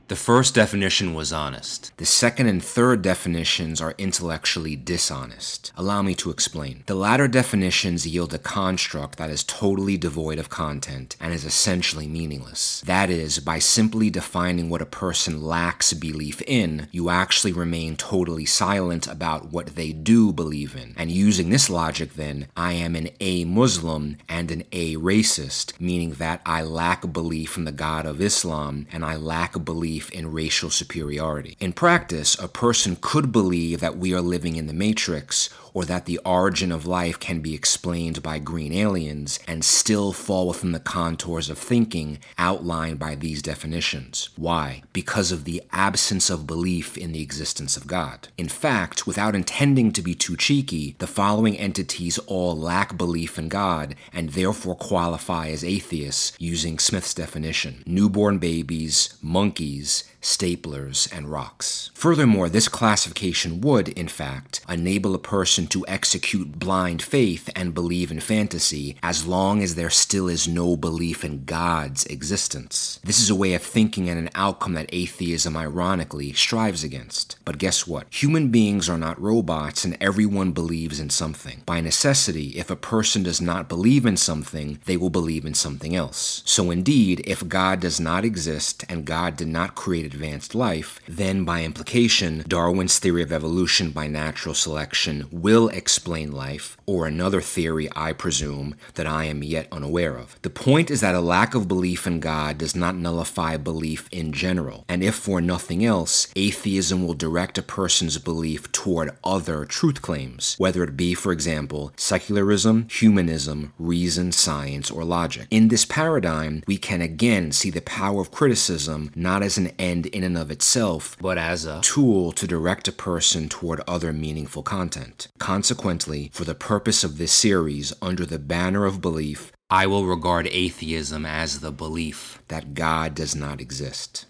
The 0.10 0.15
first 0.15 0.56
definition 0.56 1.13
was 1.13 1.32
honest. 1.32 1.95
The 1.98 2.06
second 2.06 2.48
and 2.48 2.63
third 2.63 3.04
definitions 3.04 3.80
are 3.80 3.93
intellectually 4.00 4.76
dishonest. 4.76 5.72
Allow 5.78 6.02
me 6.02 6.15
to 6.15 6.32
explain. 6.32 6.84
The 6.88 6.95
latter 6.95 7.28
definitions 7.28 8.08
yield 8.08 8.34
a 8.34 8.39
construct 8.39 9.19
that 9.19 9.30
is 9.30 9.43
totally 9.43 9.98
devoid 9.98 10.39
of 10.39 10.50
content 10.50 11.15
and 11.19 11.32
is 11.32 11.45
essentially 11.45 12.08
meaningless. 12.08 12.82
That 12.88 13.12
is, 13.12 13.38
by 13.38 13.60
simply 13.60 14.10
defining 14.10 14.67
what 14.72 14.82
a 14.82 14.88
person 14.88 15.43
lacks 15.43 15.93
belief 15.93 16.41
in, 16.48 16.88
you 16.91 17.12
actually 17.12 17.54
remain 17.54 17.95
totally 17.95 18.45
silent 18.45 19.06
about 19.06 19.52
what 19.52 19.76
they 19.76 19.91
do 19.91 20.34
believe 20.34 20.76
in. 20.76 20.95
And 20.98 21.12
using 21.12 21.52
this 21.52 21.69
logic, 21.69 22.15
then, 22.15 22.48
I 22.58 22.74
am 22.74 22.95
an 22.95 23.10
A 23.19 23.45
Muslim 23.45 24.17
and 24.28 24.50
an 24.50 24.63
A 24.72 24.95
racist, 24.95 25.80
meaning 25.80 26.13
that 26.13 26.41
I 26.48 26.63
lack 26.63 27.13
belief 27.13 27.58
in 27.58 27.65
the 27.65 27.72
God 27.72 28.08
of 28.08 28.19
Islam 28.19 28.88
and 28.91 29.06
I 29.06 29.15
lack 29.15 29.63
belief 29.63 29.98
belief 29.99 30.12
in 30.12 30.31
racial 30.31 30.69
superiority. 30.69 31.57
In 31.59 31.73
practice, 31.73 32.39
a 32.39 32.47
person 32.47 32.97
could 33.01 33.33
believe 33.33 33.81
that 33.81 33.97
we 33.97 34.13
are 34.13 34.21
living 34.21 34.55
in 34.55 34.67
the 34.67 34.73
Matrix 34.73 35.49
or 35.73 35.86
that 35.86 36.05
the 36.05 36.19
origin 36.19 36.71
of 36.71 36.86
life 36.86 37.19
can 37.19 37.39
be 37.39 37.53
explained 37.53 38.21
by 38.23 38.39
green 38.39 38.73
aliens 38.73 39.39
and 39.47 39.63
still 39.63 40.12
fall 40.12 40.47
within 40.47 40.71
the 40.71 40.79
contours 40.79 41.49
of 41.49 41.58
thinking 41.58 42.19
outlined 42.38 42.99
by 42.99 43.15
these 43.15 43.41
definitions. 43.41 44.29
Why? 44.36 44.84
Because 44.93 45.32
of 45.32 45.43
the 45.43 45.62
absence 45.71 46.29
of 46.29 46.47
belief 46.47 46.97
in 46.97 47.12
the 47.12 47.21
existence 47.21 47.77
of 47.77 47.88
God. 47.88 48.27
In 48.38 48.49
fact, 48.49 49.08
without 49.08 49.36
intending 49.36 49.91
to 49.91 50.01
be 50.01 50.15
too 50.15 50.36
cheeky, 50.36 50.95
the 50.99 51.08
following 51.08 51.58
entities 51.58 52.17
all 52.19 52.58
lack 52.58 52.97
belief 52.97 53.38
in 53.38 53.49
God 53.49 53.95
and 54.13 54.29
therefore 54.29 54.75
qualify 54.75 55.49
as 55.49 55.63
atheists 55.63 56.34
using 56.39 56.79
Smith's 56.79 57.13
definition 57.13 57.84
newborn 57.86 58.38
babies, 58.38 59.15
monkeys, 59.21 60.03
staplers, 60.21 61.12
and 61.15 61.32
rocks. 61.32 61.91
Furthermore, 61.93 62.49
this 62.49 62.67
classification 62.67 63.62
would, 63.62 63.89
in 63.89 64.08
fact, 64.08 64.62
enable 64.67 65.15
a 65.15 65.19
person 65.19 65.67
to 65.67 65.86
execute 65.88 66.60
blind 66.60 67.01
faith 67.01 67.49
and 67.55 67.73
believe 67.73 68.12
in 68.12 68.19
fantasy 68.19 68.97
as 69.01 69.25
long 69.25 69.62
as 69.62 69.75
there 69.75 69.89
still 69.89 70.27
is 70.27 70.47
no 70.47 70.75
belief 70.75 71.23
in 71.23 71.45
God's 71.45 72.05
existence. 72.08 72.99
This 73.03 73.19
is 73.19 73.29
a 73.29 73.36
way 73.36 73.53
of 73.53 73.62
thinking 73.62 74.10
and 74.10 74.19
an 74.19 74.29
outcome 74.36 74.73
that 74.73 74.89
atheism, 74.91 75.55
ironically, 75.55 76.34
strives 76.34 76.84
against. 76.84 77.38
But 77.45 77.58
guess 77.58 77.88
what? 77.88 78.08
Human 78.13 78.49
beings 78.49 78.89
are 78.89 78.97
not 78.97 79.21
robots 79.21 79.86
and 79.86 79.97
everyone 80.01 80.51
believes 80.51 80.99
in 80.99 81.10
something. 81.10 81.63
By 81.65 81.82
necessity, 81.82 82.49
if 82.58 82.69
a 82.69 82.75
person 82.75 83.23
does 83.23 83.41
not 83.41 83.69
believe 83.69 84.05
in 84.05 84.17
something, 84.17 84.79
they 84.86 84.97
will 84.97 85.10
believe 85.10 85.45
in 85.45 85.53
something 85.53 85.95
else. 85.95 86.41
So 86.45 86.71
indeed, 86.71 87.21
if 87.25 87.47
God 87.47 87.79
does 87.79 87.99
not 87.99 88.25
exist 88.25 88.84
and 88.89 89.05
God 89.05 89.38
did 89.38 89.47
not 89.47 89.75
create 89.75 90.09
advanced 90.13 90.56
life, 90.56 91.00
then 91.08 91.45
by 91.45 91.63
implication, 91.63 92.43
Darwin's 92.48 92.98
theory 92.98 93.22
of 93.22 93.32
evolution 93.32 93.91
by 93.91 94.08
natural 94.08 94.56
selection 94.56 95.28
will 95.32 95.69
explain 95.69 96.32
life, 96.32 96.78
or 96.86 97.06
another 97.06 97.41
theory, 97.41 97.88
I 97.95 98.13
presume, 98.13 98.76
that 98.95 99.06
I 99.06 99.26
am 99.26 99.43
yet 99.43 99.67
unaware 99.72 100.17
of. 100.17 100.36
The 100.41 100.50
point 100.50 100.89
is 100.89 101.02
that 101.02 101.15
a 101.15 101.22
lack 101.22 101.54
of 101.54 101.67
belief 101.67 102.08
in 102.08 102.19
God 102.19 102.58
does 102.58 102.76
not 102.76 102.95
nullify 102.95 103.58
belief 103.58 104.10
in 104.12 104.32
general, 104.34 104.84
and 104.89 105.04
if 105.04 105.15
for 105.15 105.39
nothing 105.41 105.86
else, 105.86 106.28
atheism 106.36 107.06
will 107.06 107.13
direct 107.13 107.58
a 107.58 107.62
person's 107.62 108.17
belief 108.17 108.72
toward 108.72 109.12
other 109.24 109.65
truth 109.65 110.02
claims, 110.02 110.56
whether 110.58 110.84
it 110.84 110.98
be, 110.98 111.13
for 111.13 111.32
example, 111.32 111.91
secularism, 111.95 112.88
humanism, 112.89 113.74
reason, 113.78 114.32
science, 114.32 114.89
or 114.89 115.04
logic. 115.04 115.48
In 115.52 115.67
this 115.67 115.86
paradigm, 115.86 116.63
we 116.65 116.78
can 116.78 117.02
again 117.02 117.52
see 117.52 117.69
the 117.69 117.82
power 117.82 118.22
of 118.22 118.32
criticism 118.32 119.12
not 119.15 119.43
as 119.43 119.58
an 119.58 119.72
end 119.78 119.98
end 119.99 120.15
in 120.15 120.23
and 120.23 120.38
of 120.38 120.49
itself, 120.49 121.17
but 121.19 121.38
as 121.38 121.65
a 121.65 121.81
tool 121.81 122.31
to 122.31 122.47
direct 122.47 122.88
a 122.88 122.91
person 122.91 123.49
toward 123.49 123.81
other 123.81 124.13
meaningful 124.13 124.63
content. 124.63 125.27
Consequently, 125.39 126.29
for 126.33 126.45
the 126.45 126.55
purpose 126.55 127.03
of 127.03 127.17
this 127.17 127.33
series, 127.33 127.91
under 128.01 128.25
the 128.25 128.39
banner 128.39 128.85
of 128.85 129.01
belief, 129.01 129.51
I 129.69 129.88
will 129.88 130.05
regard 130.05 130.47
atheism 130.47 131.25
as 131.25 131.59
the 131.59 131.71
belief 131.71 132.41
that 132.47 132.73
God 132.73 133.13
does 133.13 133.35
not 133.35 133.59
exist. 133.59 134.25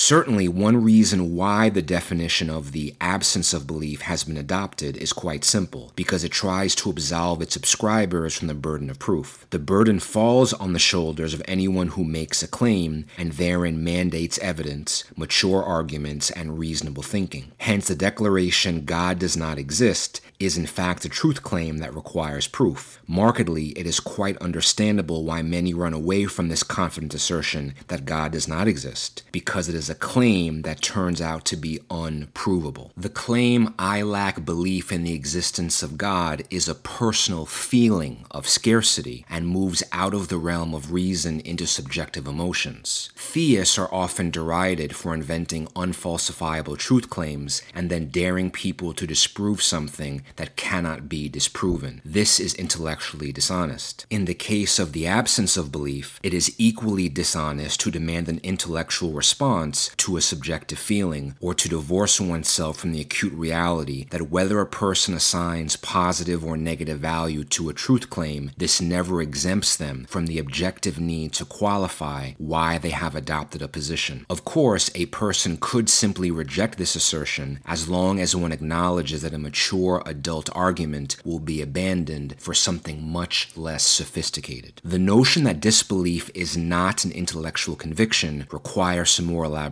Certainly, 0.00 0.46
one 0.46 0.84
reason 0.84 1.34
why 1.34 1.70
the 1.70 1.82
definition 1.82 2.48
of 2.48 2.70
the 2.70 2.94
absence 3.00 3.52
of 3.52 3.66
belief 3.66 4.02
has 4.02 4.22
been 4.22 4.36
adopted 4.36 4.96
is 4.96 5.12
quite 5.12 5.42
simple 5.42 5.90
because 5.96 6.22
it 6.22 6.30
tries 6.30 6.76
to 6.76 6.88
absolve 6.88 7.42
its 7.42 7.54
subscribers 7.54 8.36
from 8.36 8.46
the 8.46 8.54
burden 8.54 8.90
of 8.90 9.00
proof. 9.00 9.44
The 9.50 9.58
burden 9.58 9.98
falls 9.98 10.52
on 10.52 10.72
the 10.72 10.78
shoulders 10.78 11.34
of 11.34 11.42
anyone 11.48 11.88
who 11.88 12.04
makes 12.04 12.44
a 12.44 12.48
claim 12.48 13.06
and 13.18 13.32
therein 13.32 13.82
mandates 13.82 14.38
evidence, 14.38 15.02
mature 15.16 15.64
arguments, 15.64 16.30
and 16.30 16.60
reasonable 16.60 17.02
thinking. 17.02 17.50
Hence, 17.58 17.88
the 17.88 17.96
declaration 17.96 18.84
God 18.84 19.18
does 19.18 19.36
not 19.36 19.58
exist 19.58 20.20
is 20.38 20.56
in 20.56 20.66
fact 20.66 21.04
a 21.04 21.08
truth 21.08 21.42
claim 21.42 21.78
that 21.78 21.92
requires 21.92 22.46
proof. 22.46 23.00
Markedly, 23.08 23.70
it 23.70 23.86
is 23.86 23.98
quite 23.98 24.36
understandable 24.38 25.24
why 25.24 25.42
many 25.42 25.74
run 25.74 25.92
away 25.92 26.26
from 26.26 26.46
this 26.48 26.62
confident 26.62 27.12
assertion 27.14 27.74
that 27.88 28.04
God 28.04 28.30
does 28.30 28.46
not 28.46 28.68
exist, 28.68 29.24
because 29.32 29.68
it 29.68 29.74
is 29.74 29.87
a 29.88 29.94
claim 29.94 30.62
that 30.62 30.80
turns 30.80 31.20
out 31.20 31.44
to 31.46 31.56
be 31.56 31.80
unprovable. 31.90 32.92
The 32.96 33.08
claim, 33.08 33.74
I 33.78 34.02
lack 34.02 34.44
belief 34.44 34.90
in 34.92 35.04
the 35.04 35.14
existence 35.14 35.82
of 35.82 35.98
God, 35.98 36.42
is 36.50 36.68
a 36.68 36.74
personal 36.74 37.46
feeling 37.46 38.24
of 38.30 38.48
scarcity 38.48 39.24
and 39.28 39.46
moves 39.46 39.82
out 39.92 40.14
of 40.14 40.28
the 40.28 40.38
realm 40.38 40.74
of 40.74 40.92
reason 40.92 41.40
into 41.40 41.66
subjective 41.66 42.26
emotions. 42.26 43.10
Theists 43.16 43.78
are 43.78 43.92
often 43.92 44.30
derided 44.30 44.94
for 44.94 45.14
inventing 45.14 45.66
unfalsifiable 45.68 46.76
truth 46.76 47.08
claims 47.08 47.62
and 47.74 47.90
then 47.90 48.10
daring 48.10 48.50
people 48.50 48.92
to 48.94 49.06
disprove 49.06 49.62
something 49.62 50.22
that 50.36 50.56
cannot 50.56 51.08
be 51.08 51.28
disproven. 51.28 52.00
This 52.04 52.40
is 52.40 52.54
intellectually 52.54 53.32
dishonest. 53.32 54.06
In 54.10 54.24
the 54.24 54.34
case 54.34 54.78
of 54.78 54.92
the 54.92 55.06
absence 55.06 55.56
of 55.56 55.72
belief, 55.72 56.18
it 56.22 56.34
is 56.34 56.54
equally 56.58 57.08
dishonest 57.08 57.80
to 57.80 57.90
demand 57.90 58.28
an 58.28 58.40
intellectual 58.42 59.12
response 59.12 59.77
to 59.98 60.16
a 60.16 60.20
subjective 60.20 60.78
feeling 60.78 61.34
or 61.40 61.54
to 61.54 61.68
divorce 61.68 62.20
oneself 62.20 62.78
from 62.78 62.92
the 62.92 63.00
acute 63.00 63.32
reality 63.32 64.06
that 64.10 64.30
whether 64.30 64.60
a 64.60 64.66
person 64.66 65.14
assigns 65.14 65.76
positive 65.76 66.44
or 66.44 66.56
negative 66.56 66.98
value 66.98 67.44
to 67.44 67.68
a 67.68 67.74
truth 67.74 68.10
claim, 68.10 68.50
this 68.56 68.80
never 68.80 69.22
exempts 69.22 69.76
them 69.76 70.06
from 70.08 70.26
the 70.26 70.38
objective 70.38 70.98
need 70.98 71.32
to 71.32 71.44
qualify 71.44 72.32
why 72.38 72.78
they 72.78 72.90
have 72.90 73.14
adopted 73.14 73.62
a 73.62 73.68
position. 73.68 74.26
Of 74.28 74.44
course, 74.44 74.90
a 74.94 75.06
person 75.06 75.56
could 75.60 75.88
simply 75.88 76.30
reject 76.30 76.78
this 76.78 76.96
assertion 76.96 77.60
as 77.64 77.88
long 77.88 78.20
as 78.20 78.34
one 78.34 78.52
acknowledges 78.52 79.22
that 79.22 79.34
a 79.34 79.38
mature 79.38 80.02
adult 80.06 80.48
argument 80.54 81.16
will 81.24 81.38
be 81.38 81.62
abandoned 81.62 82.34
for 82.38 82.54
something 82.54 83.06
much 83.06 83.56
less 83.56 83.84
sophisticated. 83.84 84.80
The 84.84 84.98
notion 84.98 85.44
that 85.44 85.60
disbelief 85.60 86.30
is 86.34 86.56
not 86.56 87.04
an 87.04 87.12
intellectual 87.12 87.76
conviction 87.76 88.46
requires 88.50 89.10
some 89.10 89.26
more 89.26 89.44
elaboration. 89.44 89.67